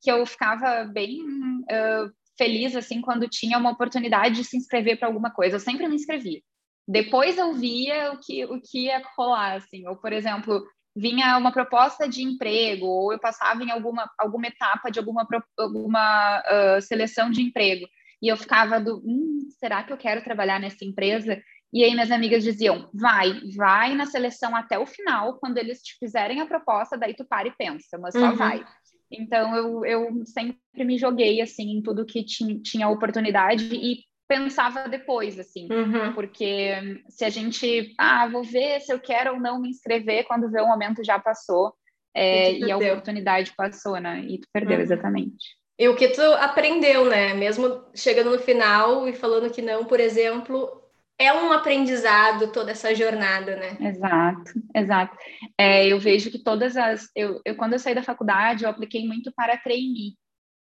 que 0.02 0.12
eu 0.12 0.26
ficava 0.26 0.84
bem 0.84 1.22
uh, 1.22 2.12
feliz, 2.38 2.76
assim, 2.76 3.02
quando 3.02 3.30
tinha 3.30 3.58
uma 3.58 3.72
oportunidade 3.72 4.36
de 4.36 4.44
se 4.44 4.58
inscrever 4.58 5.00
para 5.00 5.08
alguma 5.08 5.32
coisa. 5.32 5.56
Eu 5.56 5.60
sempre 5.60 5.88
me 5.88 5.96
inscrevia. 5.96 6.42
Depois 6.88 7.38
eu 7.38 7.54
via 7.54 8.12
o 8.12 8.20
que, 8.20 8.46
o 8.46 8.62
que 8.62 8.86
ia 8.86 9.02
rolar, 9.18 9.56
assim. 9.56 9.88
Ou, 9.88 9.96
por 9.96 10.14
exemplo, 10.14 10.64
vinha 10.96 11.38
uma 11.38 11.52
proposta 11.52 12.08
de 12.08 12.24
emprego, 12.24 12.86
ou 12.86 13.12
eu 13.12 13.20
passava 13.20 13.64
em 13.64 13.72
alguma, 13.72 14.10
alguma 14.18 14.48
etapa 14.48 14.90
de 14.90 14.98
alguma, 14.98 15.28
alguma 15.58 16.42
uh, 16.42 16.82
seleção 16.82 17.30
de 17.30 17.42
emprego, 17.42 17.86
e 18.22 18.30
eu 18.30 18.38
ficava 18.38 18.80
do, 18.80 19.04
hum, 19.06 19.48
será 19.60 19.84
que 19.84 19.92
eu 19.92 19.98
quero 19.98 20.24
trabalhar 20.24 20.60
nessa 20.60 20.86
empresa? 20.86 21.42
E 21.74 21.84
aí 21.84 21.92
minhas 21.92 22.12
amigas 22.12 22.44
diziam, 22.44 22.90
vai, 22.94 23.42
vai 23.56 23.94
na 23.94 24.06
seleção 24.06 24.56
até 24.56 24.80
o 24.80 24.86
final, 24.86 25.38
quando 25.40 25.58
eles 25.58 25.82
te 25.82 25.98
fizerem 26.00 26.40
a 26.40 26.46
proposta, 26.46 26.98
daí 26.98 27.14
tu 27.14 27.26
para 27.26 27.50
e 27.50 27.52
pensa, 27.52 27.98
mas 27.98 28.14
só 28.14 28.30
uhum. 28.30 28.36
vai. 28.36 28.66
Então 29.12 29.56
eu, 29.56 29.86
eu 29.86 30.26
sempre 30.26 30.58
me 30.78 30.98
joguei 30.98 31.42
assim 31.42 31.72
em 31.72 31.82
tudo 31.82 32.06
que 32.06 32.24
tinha, 32.24 32.60
tinha 32.62 32.88
oportunidade 32.88 33.76
e 33.76 34.04
pensava 34.28 34.88
depois, 34.90 35.40
assim, 35.40 35.68
uhum. 35.72 36.14
porque 36.14 37.04
se 37.10 37.24
a 37.24 37.30
gente, 37.30 37.94
ah, 37.98 38.28
vou 38.28 38.44
ver 38.44 38.80
se 38.82 38.92
eu 38.92 39.00
quero 39.00 39.34
ou 39.34 39.40
não 39.40 39.60
me 39.60 39.70
inscrever 39.70 40.26
quando 40.26 40.50
vê 40.50 40.62
o 40.62 40.68
momento 40.68 41.04
já 41.04 41.20
passou 41.20 41.74
é, 42.14 42.54
e, 42.54 42.72
a 42.72 42.78
oportunidade 42.78 43.54
passou, 43.56 44.00
né? 44.00 44.22
E 44.22 44.40
tu 44.40 44.48
perdeu, 44.52 44.78
uhum. 44.78 44.84
exatamente. 44.84 45.46
E 45.78 45.88
o 45.90 45.96
que 45.96 46.08
tu 46.08 46.22
aprendeu, 46.22 47.10
né? 47.10 47.34
Mesmo 47.34 47.84
chegando 47.94 48.32
no 48.32 48.40
final 48.40 49.08
e 49.08 49.14
falando 49.14 49.52
que 49.52 49.62
não, 49.62 49.84
por 49.84 50.00
exemplo, 50.00 50.82
é 51.20 51.34
um 51.34 51.52
aprendizado 51.52 52.52
toda 52.52 52.72
essa 52.72 52.96
jornada, 52.96 53.58
né? 53.58 53.78
Exato, 53.82 54.52
exato. 54.74 55.18
É, 55.58 55.88
eu 55.88 56.00
vejo 56.00 56.32
que 56.32 56.40
todas 56.40 56.78
as. 56.78 57.10
Eu, 57.14 57.42
eu, 57.44 57.56
quando 57.58 57.74
eu 57.74 57.80
saí 57.80 57.94
da 57.94 58.04
faculdade, 58.04 58.64
eu 58.64 58.70
apliquei 58.70 59.06
muito 59.06 59.32
para 59.36 59.58
trainee 59.58 60.16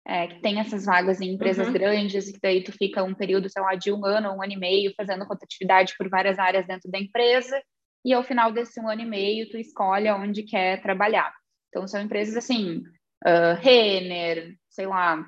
é, 0.09 0.27
que 0.27 0.41
tem 0.41 0.59
essas 0.59 0.87
vagas 0.87 1.21
em 1.21 1.35
empresas 1.35 1.67
uhum. 1.67 1.73
grandes, 1.75 2.27
e 2.27 2.33
que 2.33 2.41
daí 2.43 2.65
tu 2.65 2.73
fica 2.73 3.05
um 3.05 3.15
período, 3.15 3.51
sei 3.51 3.61
lá, 3.61 3.75
de 3.75 3.93
um 3.93 4.07
ano, 4.07 4.31
um 4.33 4.43
ano 4.43 4.55
e 4.55 4.57
meio, 4.57 4.95
fazendo 4.97 5.25
rotatividade 5.25 5.95
por 5.99 6.09
várias 6.09 6.39
áreas 6.39 6.67
dentro 6.67 6.91
da 6.91 6.99
empresa, 6.99 7.61
e 8.03 8.15
ao 8.15 8.25
final 8.25 8.51
desse 8.51 8.81
um 8.81 8.89
ano 8.89 9.03
e 9.03 9.05
meio, 9.05 9.51
tu 9.51 9.59
escolhe 9.59 10.11
onde 10.11 10.45
quer 10.45 10.81
trabalhar. 10.81 11.31
Então, 11.69 11.87
são 11.87 12.01
empresas 12.01 12.39
assim, 12.39 12.79
uh, 13.27 13.61
Renner, 13.61 14.55
sei 14.71 14.87
lá, 14.87 15.23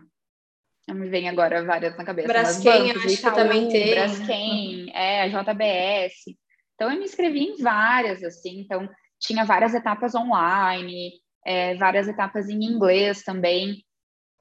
me 0.89 1.11
vem 1.11 1.29
agora 1.29 1.63
várias 1.63 1.95
na 1.99 2.05
cabeça. 2.05 2.29
Braskem, 2.29 2.91
acho 2.91 3.07
Itaú, 3.07 3.35
que 3.35 3.39
também 3.39 3.69
tem. 3.69 3.91
Braskem, 3.91 4.91
é, 4.95 5.23
a 5.23 5.29
JBS. 5.29 6.25
Então, 6.75 6.91
eu 6.91 6.99
me 6.99 7.05
inscrevi 7.05 7.41
em 7.41 7.63
várias, 7.63 8.25
assim, 8.25 8.61
então, 8.61 8.89
tinha 9.21 9.45
várias 9.45 9.75
etapas 9.75 10.15
online, 10.15 11.13
é, 11.45 11.75
várias 11.75 12.09
etapas 12.09 12.49
em 12.49 12.65
inglês 12.65 13.23
também. 13.23 13.85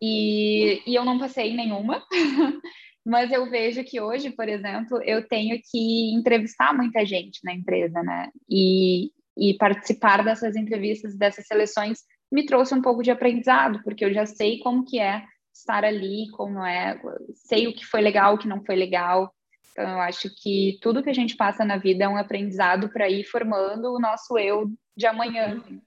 E, 0.01 0.81
e 0.87 0.95
eu 0.95 1.03
não 1.03 1.19
passei 1.19 1.49
em 1.49 1.55
nenhuma, 1.55 2.03
mas 3.05 3.31
eu 3.31 3.49
vejo 3.49 3.83
que 3.83 3.99
hoje, 3.99 4.31
por 4.31 4.47
exemplo, 4.47 5.01
eu 5.03 5.27
tenho 5.27 5.59
que 5.69 6.13
entrevistar 6.13 6.73
muita 6.73 7.05
gente 7.05 7.39
na 7.43 7.53
empresa, 7.53 8.01
né? 8.01 8.29
E, 8.49 9.11
e 9.37 9.55
participar 9.57 10.23
dessas 10.23 10.55
entrevistas, 10.55 11.17
dessas 11.17 11.45
seleções, 11.47 11.99
me 12.31 12.45
trouxe 12.45 12.73
um 12.73 12.81
pouco 12.81 13.01
de 13.01 13.11
aprendizado, 13.11 13.81
porque 13.83 14.05
eu 14.05 14.13
já 14.13 14.25
sei 14.25 14.59
como 14.59 14.85
que 14.85 14.99
é 14.99 15.23
estar 15.53 15.83
ali, 15.83 16.29
como 16.31 16.63
é, 16.63 16.99
sei 17.33 17.67
o 17.67 17.73
que 17.73 17.85
foi 17.85 18.01
legal, 18.01 18.35
o 18.35 18.37
que 18.37 18.47
não 18.47 18.63
foi 18.63 18.75
legal. 18.75 19.33
Então, 19.71 19.89
eu 19.89 19.99
acho 20.01 20.29
que 20.41 20.77
tudo 20.81 21.03
que 21.03 21.09
a 21.09 21.13
gente 21.13 21.35
passa 21.35 21.65
na 21.65 21.77
vida 21.77 22.05
é 22.05 22.09
um 22.09 22.17
aprendizado 22.17 22.89
para 22.89 23.09
ir 23.09 23.23
formando 23.23 23.93
o 23.93 23.99
nosso 23.99 24.37
eu 24.37 24.71
de 24.95 25.05
amanhã. 25.05 25.55
Uhum. 25.55 25.81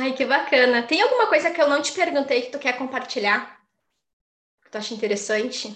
Ai, 0.00 0.12
que 0.12 0.24
bacana. 0.24 0.86
Tem 0.86 1.02
alguma 1.02 1.26
coisa 1.26 1.50
que 1.50 1.60
eu 1.60 1.68
não 1.68 1.82
te 1.82 1.92
perguntei 1.92 2.42
que 2.42 2.52
tu 2.52 2.58
quer 2.58 2.78
compartilhar? 2.78 3.58
Que 4.64 4.70
tu 4.70 4.78
acha 4.78 4.94
interessante? 4.94 5.74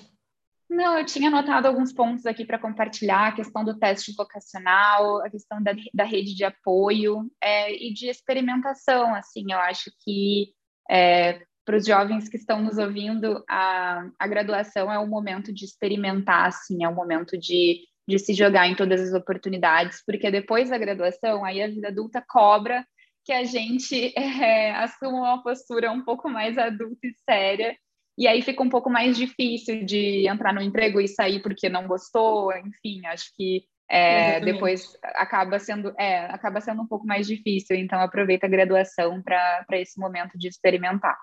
Não, 0.70 0.96
eu 0.96 1.04
tinha 1.04 1.28
anotado 1.28 1.66
alguns 1.66 1.92
pontos 1.92 2.24
aqui 2.24 2.44
para 2.44 2.58
compartilhar, 2.58 3.28
a 3.28 3.32
questão 3.32 3.64
do 3.64 3.76
teste 3.78 4.14
vocacional, 4.14 5.20
a 5.22 5.28
questão 5.28 5.60
da, 5.60 5.72
da 5.92 6.04
rede 6.04 6.36
de 6.36 6.44
apoio 6.44 7.28
é, 7.42 7.74
e 7.74 7.92
de 7.92 8.08
experimentação, 8.08 9.12
assim, 9.14 9.44
eu 9.50 9.58
acho 9.58 9.90
que 10.02 10.54
é, 10.88 11.42
para 11.64 11.76
os 11.76 11.84
jovens 11.84 12.28
que 12.28 12.36
estão 12.36 12.62
nos 12.62 12.78
ouvindo, 12.78 13.44
a, 13.50 14.08
a 14.18 14.26
graduação 14.28 14.90
é 14.90 14.98
o 14.98 15.06
momento 15.06 15.52
de 15.52 15.64
experimentar, 15.64 16.46
assim, 16.46 16.84
é 16.84 16.88
o 16.88 16.94
momento 16.94 17.36
de, 17.36 17.80
de 18.08 18.18
se 18.18 18.32
jogar 18.32 18.68
em 18.68 18.76
todas 18.76 19.00
as 19.00 19.12
oportunidades, 19.12 20.02
porque 20.06 20.30
depois 20.30 20.70
da 20.70 20.78
graduação, 20.78 21.44
aí 21.44 21.60
a 21.60 21.68
vida 21.68 21.88
adulta 21.88 22.24
cobra 22.26 22.86
que 23.24 23.32
a 23.32 23.44
gente 23.44 24.12
é, 24.18 24.72
assuma 24.72 25.18
uma 25.18 25.42
postura 25.42 25.90
um 25.90 26.04
pouco 26.04 26.28
mais 26.28 26.58
adulta 26.58 27.06
e 27.06 27.14
séria. 27.28 27.76
E 28.16 28.28
aí 28.28 28.42
fica 28.42 28.62
um 28.62 28.68
pouco 28.68 28.90
mais 28.90 29.16
difícil 29.16 29.84
de 29.84 30.28
entrar 30.28 30.52
no 30.52 30.60
emprego 30.60 31.00
e 31.00 31.08
sair 31.08 31.40
porque 31.40 31.68
não 31.68 31.86
gostou, 31.86 32.52
enfim, 32.52 33.06
acho 33.06 33.34
que 33.34 33.64
é, 33.90 34.40
depois 34.40 34.96
acaba 35.02 35.58
sendo, 35.58 35.94
é, 35.98 36.26
acaba 36.26 36.60
sendo 36.60 36.82
um 36.82 36.86
pouco 36.86 37.06
mais 37.06 37.26
difícil, 37.26 37.76
então 37.76 38.00
aproveita 38.00 38.46
a 38.46 38.50
graduação 38.50 39.22
para 39.22 39.64
esse 39.72 39.98
momento 39.98 40.38
de 40.38 40.48
experimentar. 40.48 41.18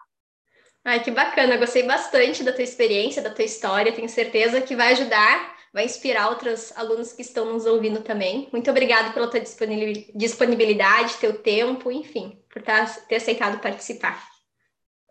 Ai, 0.85 1.01
que 1.01 1.11
bacana, 1.11 1.57
gostei 1.57 1.83
bastante 1.83 2.43
da 2.43 2.53
tua 2.53 2.63
experiência, 2.63 3.21
da 3.21 3.33
tua 3.33 3.45
história, 3.45 3.91
tenho 3.91 4.09
certeza 4.09 4.61
que 4.61 4.75
vai 4.75 4.93
ajudar 4.93 5.58
vai 5.73 5.85
inspirar 5.85 6.29
outros 6.29 6.75
alunos 6.77 7.13
que 7.13 7.21
estão 7.21 7.51
nos 7.53 7.65
ouvindo 7.65 8.01
também. 8.01 8.49
Muito 8.51 8.69
obrigada 8.69 9.11
pela 9.11 9.29
tua 9.29 9.39
disponibilidade, 9.39 11.17
teu 11.19 11.41
tempo, 11.41 11.91
enfim, 11.91 12.39
por 12.51 12.61
ter 12.61 13.15
aceitado 13.15 13.61
participar. 13.61 14.23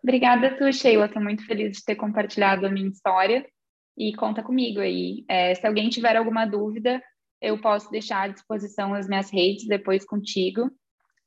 Obrigada, 0.03 0.57
tu, 0.57 0.73
Sheila. 0.73 1.07
Estou 1.07 1.23
muito 1.23 1.45
feliz 1.47 1.79
de 1.79 1.85
ter 1.85 1.97
compartilhado 1.97 2.67
a 2.67 2.71
minha 2.71 2.89
história 2.89 3.47
e 3.97 4.15
conta 4.15 4.43
comigo 4.43 4.81
aí. 4.81 5.25
É, 5.29 5.55
se 5.55 5.67
alguém 5.67 5.89
tiver 5.89 6.17
alguma 6.17 6.47
dúvida, 6.47 7.03
eu 7.41 7.61
posso 7.61 7.91
deixar 7.91 8.23
à 8.23 8.29
disposição 8.29 8.95
as 8.95 9.09
minhas 9.09 9.31
redes 9.31 9.67
depois 9.67 10.05
contigo. 10.05 10.71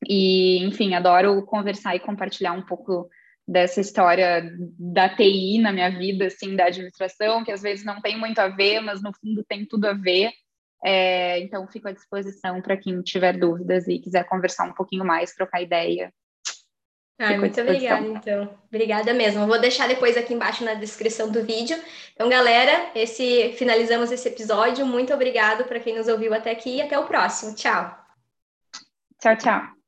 E, 0.07 0.63
enfim, 0.65 0.93
adoro 0.93 1.45
conversar 1.45 1.95
e 1.95 1.99
compartilhar 1.99 2.53
um 2.53 2.65
pouco 2.65 3.09
dessa 3.51 3.81
história 3.81 4.49
da 4.79 5.09
TI 5.09 5.59
na 5.59 5.73
minha 5.73 5.89
vida, 5.89 6.27
assim, 6.27 6.55
da 6.55 6.65
administração, 6.65 7.43
que 7.43 7.51
às 7.51 7.61
vezes 7.61 7.83
não 7.83 8.01
tem 8.01 8.17
muito 8.17 8.39
a 8.39 8.47
ver, 8.47 8.79
mas 8.79 9.03
no 9.03 9.11
fundo 9.13 9.43
tem 9.43 9.65
tudo 9.65 9.85
a 9.87 9.93
ver. 9.93 10.31
É, 10.83 11.39
então, 11.39 11.67
fico 11.67 11.89
à 11.89 11.91
disposição 11.91 12.61
para 12.61 12.77
quem 12.77 13.01
tiver 13.01 13.37
dúvidas 13.37 13.87
e 13.87 13.99
quiser 13.99 14.23
conversar 14.23 14.69
um 14.69 14.73
pouquinho 14.73 15.05
mais, 15.05 15.33
trocar 15.33 15.61
ideia. 15.61 16.13
Ai, 17.19 17.37
muito 17.37 17.59
obrigada, 17.61 18.07
então. 18.07 18.57
Obrigada 18.67 19.13
mesmo. 19.13 19.45
Vou 19.45 19.59
deixar 19.59 19.87
depois 19.87 20.17
aqui 20.17 20.33
embaixo 20.33 20.63
na 20.63 20.73
descrição 20.73 21.29
do 21.29 21.43
vídeo. 21.43 21.77
Então, 22.13 22.27
galera, 22.27 22.89
esse 22.95 23.53
finalizamos 23.57 24.11
esse 24.11 24.27
episódio. 24.27 24.87
Muito 24.87 25.13
obrigado 25.13 25.65
para 25.65 25.79
quem 25.79 25.95
nos 25.95 26.07
ouviu 26.07 26.33
até 26.33 26.49
aqui 26.49 26.77
e 26.77 26.81
até 26.81 26.97
o 26.97 27.05
próximo. 27.05 27.53
Tchau. 27.53 27.95
Tchau, 29.19 29.37
tchau. 29.37 29.80